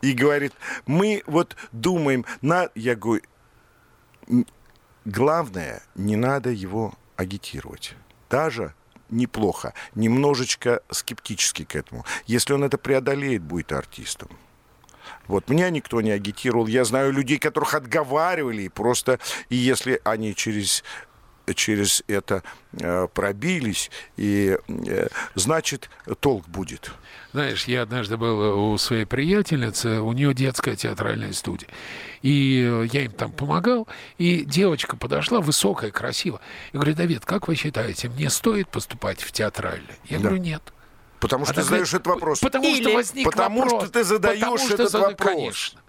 и 0.00 0.12
говорит, 0.12 0.52
мы 0.86 1.22
вот 1.26 1.56
думаем, 1.72 2.24
на... 2.42 2.68
я 2.74 2.94
говорю, 2.94 3.22
«Н- 4.28 4.46
главное, 5.04 5.82
не 5.94 6.16
надо 6.16 6.50
его 6.50 6.94
агитировать. 7.16 7.94
Даже 8.28 8.74
неплохо, 9.10 9.74
немножечко 9.94 10.80
скептически 10.90 11.64
к 11.64 11.74
этому. 11.76 12.04
Если 12.26 12.52
он 12.52 12.64
это 12.64 12.78
преодолеет, 12.78 13.42
будет 13.42 13.72
артистом. 13.72 14.28
Вот 15.28 15.48
меня 15.48 15.70
никто 15.70 16.00
не 16.00 16.10
агитировал. 16.10 16.66
Я 16.66 16.84
знаю 16.84 17.12
людей, 17.12 17.38
которых 17.38 17.74
отговаривали, 17.74 18.62
и 18.62 18.68
просто, 18.68 19.18
и 19.48 19.56
если 19.56 20.00
они 20.04 20.34
через 20.34 20.84
через 21.54 22.02
это 22.08 22.42
э, 22.72 23.06
пробились, 23.12 23.90
и 24.16 24.58
э, 24.68 25.08
значит 25.34 25.88
толк 26.20 26.48
будет. 26.48 26.92
Знаешь, 27.32 27.64
я 27.66 27.82
однажды 27.82 28.16
был 28.16 28.72
у 28.72 28.78
своей 28.78 29.04
приятельницы, 29.04 30.00
у 30.00 30.12
нее 30.12 30.32
детская 30.34 30.74
театральная 30.74 31.32
студия. 31.32 31.68
И 32.22 32.62
э, 32.66 32.88
я 32.92 33.02
им 33.04 33.12
там 33.12 33.30
помогал, 33.32 33.86
и 34.18 34.44
девочка 34.44 34.96
подошла, 34.96 35.40
высокая, 35.40 35.90
красивая. 35.90 36.40
И 36.72 36.76
говорит, 36.76 36.96
Давид, 36.96 37.24
как 37.24 37.48
вы 37.48 37.54
считаете, 37.54 38.08
мне 38.08 38.30
стоит 38.30 38.68
поступать 38.68 39.20
в 39.20 39.32
театральное? 39.32 39.96
Я 40.06 40.16
Да. 40.18 40.24
говорю, 40.24 40.42
нет. 40.42 40.62
Потому 41.20 41.44
что 41.46 41.54
Она 41.54 41.62
ты 41.62 41.68
задаешь 41.68 41.88
этот 41.94 42.06
вопрос. 42.06 42.40
Потому 42.40 42.64
Или- 42.66 42.82
что 42.82 42.94
возник 42.94 43.24
Потому 43.24 43.60
вопрос. 43.62 43.82
что 43.84 43.92
ты 43.92 44.04
задаешь 44.04 44.40
Потому 44.40 44.58
что 44.58 44.74
этот 44.74 44.90
зада- 44.90 45.04
вопрос. 45.08 45.34
Конечно. 45.34 45.80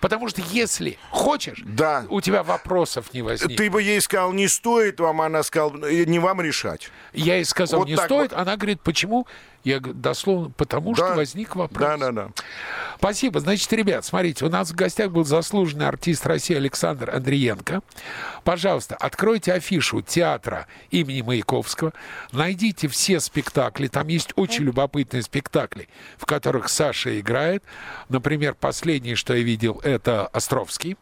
Потому 0.00 0.28
что 0.28 0.40
если 0.50 0.98
хочешь, 1.10 1.62
Да. 1.64 2.06
у 2.08 2.20
тебя 2.20 2.42
вопросов 2.42 3.12
не 3.12 3.22
возникнет. 3.22 3.58
Ты 3.58 3.70
бы 3.70 3.82
ей 3.82 4.00
сказал, 4.00 4.32
не 4.32 4.48
стоит 4.48 4.98
вам, 4.98 5.20
она 5.20 5.42
сказала, 5.42 5.76
«Э, 5.86 6.04
не 6.04 6.18
вам 6.18 6.40
решать. 6.40 6.90
Я 7.12 7.36
ей 7.36 7.44
сказал, 7.44 7.80
Вот 7.80 7.88
не 7.88 7.96
стоит. 7.96 8.32
вот. 8.32 8.32
Она 8.32 8.56
говорит, 8.56 8.80
почему? 8.80 9.26
Я 9.62 9.78
дословно, 9.80 10.50
потому 10.56 10.94
Да. 10.94 11.06
что 11.08 11.14
возник 11.16 11.54
вопрос. 11.56 11.80
Да, 11.80 11.96
да, 11.98 12.12
да. 12.12 12.28
Спасибо. 12.96 13.40
Значит, 13.40 13.72
ребят, 13.72 14.04
смотрите, 14.04 14.44
у 14.44 14.48
нас 14.48 14.70
в 14.70 14.74
гостях 14.74 15.10
был 15.10 15.24
заслуженный 15.24 15.86
артист 15.86 16.26
России 16.26 16.56
Александр 16.56 17.10
Андриенко. 17.14 17.80
Пожалуйста, 18.44 18.96
откройте 18.96 19.52
афишу 19.52 20.00
театра 20.00 20.66
имени 20.90 21.22
Маяковского, 21.22 21.92
найдите 22.32 22.88
все 22.88 23.20
спектакли, 23.20 23.88
там 23.88 24.08
есть 24.08 24.32
очень 24.36 24.64
любопытные 24.64 25.22
спектакли, 25.22 25.88
в 26.16 26.26
которых 26.26 26.68
Саша 26.68 27.18
играет. 27.20 27.62
Например, 28.08 28.54
последний, 28.54 29.14
что 29.14 29.34
я 29.34 29.42
видел, 29.42 29.80
это 29.84 30.26
«Островский». 30.28 30.96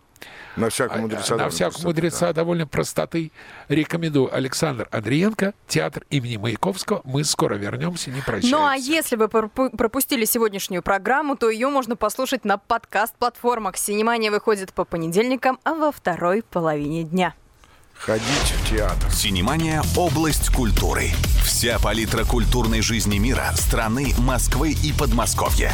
На 0.57 0.71
всяком 0.71 1.03
мудреца. 1.03 1.23
А, 1.25 1.31
На 1.33 1.37
довольно 1.37 1.51
всякого 1.51 1.83
мудреца 1.87 2.33
довольно 2.33 2.67
простоты. 2.67 3.33
Рекомендую 3.69 4.35
Александр 4.35 4.89
Андриенко, 4.91 5.55
театр 5.67 6.05
имени 6.11 6.37
Маяковского. 6.37 7.01
Мы 7.05 7.25
скоро 7.25 7.55
вернемся, 7.57 8.11
не 8.11 8.21
прощаемся. 8.21 8.51
Ну 8.51 8.67
а 8.67 8.75
если 8.75 9.17
вы 9.17 9.27
пропу- 9.29 9.71
пропустили 9.77 10.25
сегодняшнюю 10.25 10.83
программу, 10.83 11.37
то 11.37 11.49
ее 11.51 11.69
можно 11.69 11.97
послушать 11.97 12.45
на 12.45 12.59
подкаст-платформах. 12.59 13.77
Синемания 13.77 14.31
выходит 14.31 14.73
по 14.73 14.85
понедельникам, 14.85 15.59
а 15.65 15.75
во 15.75 15.93
второй 15.93 16.43
половине 16.43 17.05
дня. 17.05 17.29
да. 17.29 17.35
Ходить 18.01 18.23
в 18.25 18.71
театр. 18.71 19.11
Синемания– 19.11 19.83
область 19.97 20.55
культуры. 20.55 21.09
Вся 21.45 21.81
палитра 21.81 22.25
культурной 22.25 22.81
жизни 22.81 23.19
мира, 23.19 23.51
страны, 23.57 24.15
Москвы 24.19 24.71
и 24.71 24.93
Подмосковья. 24.97 25.73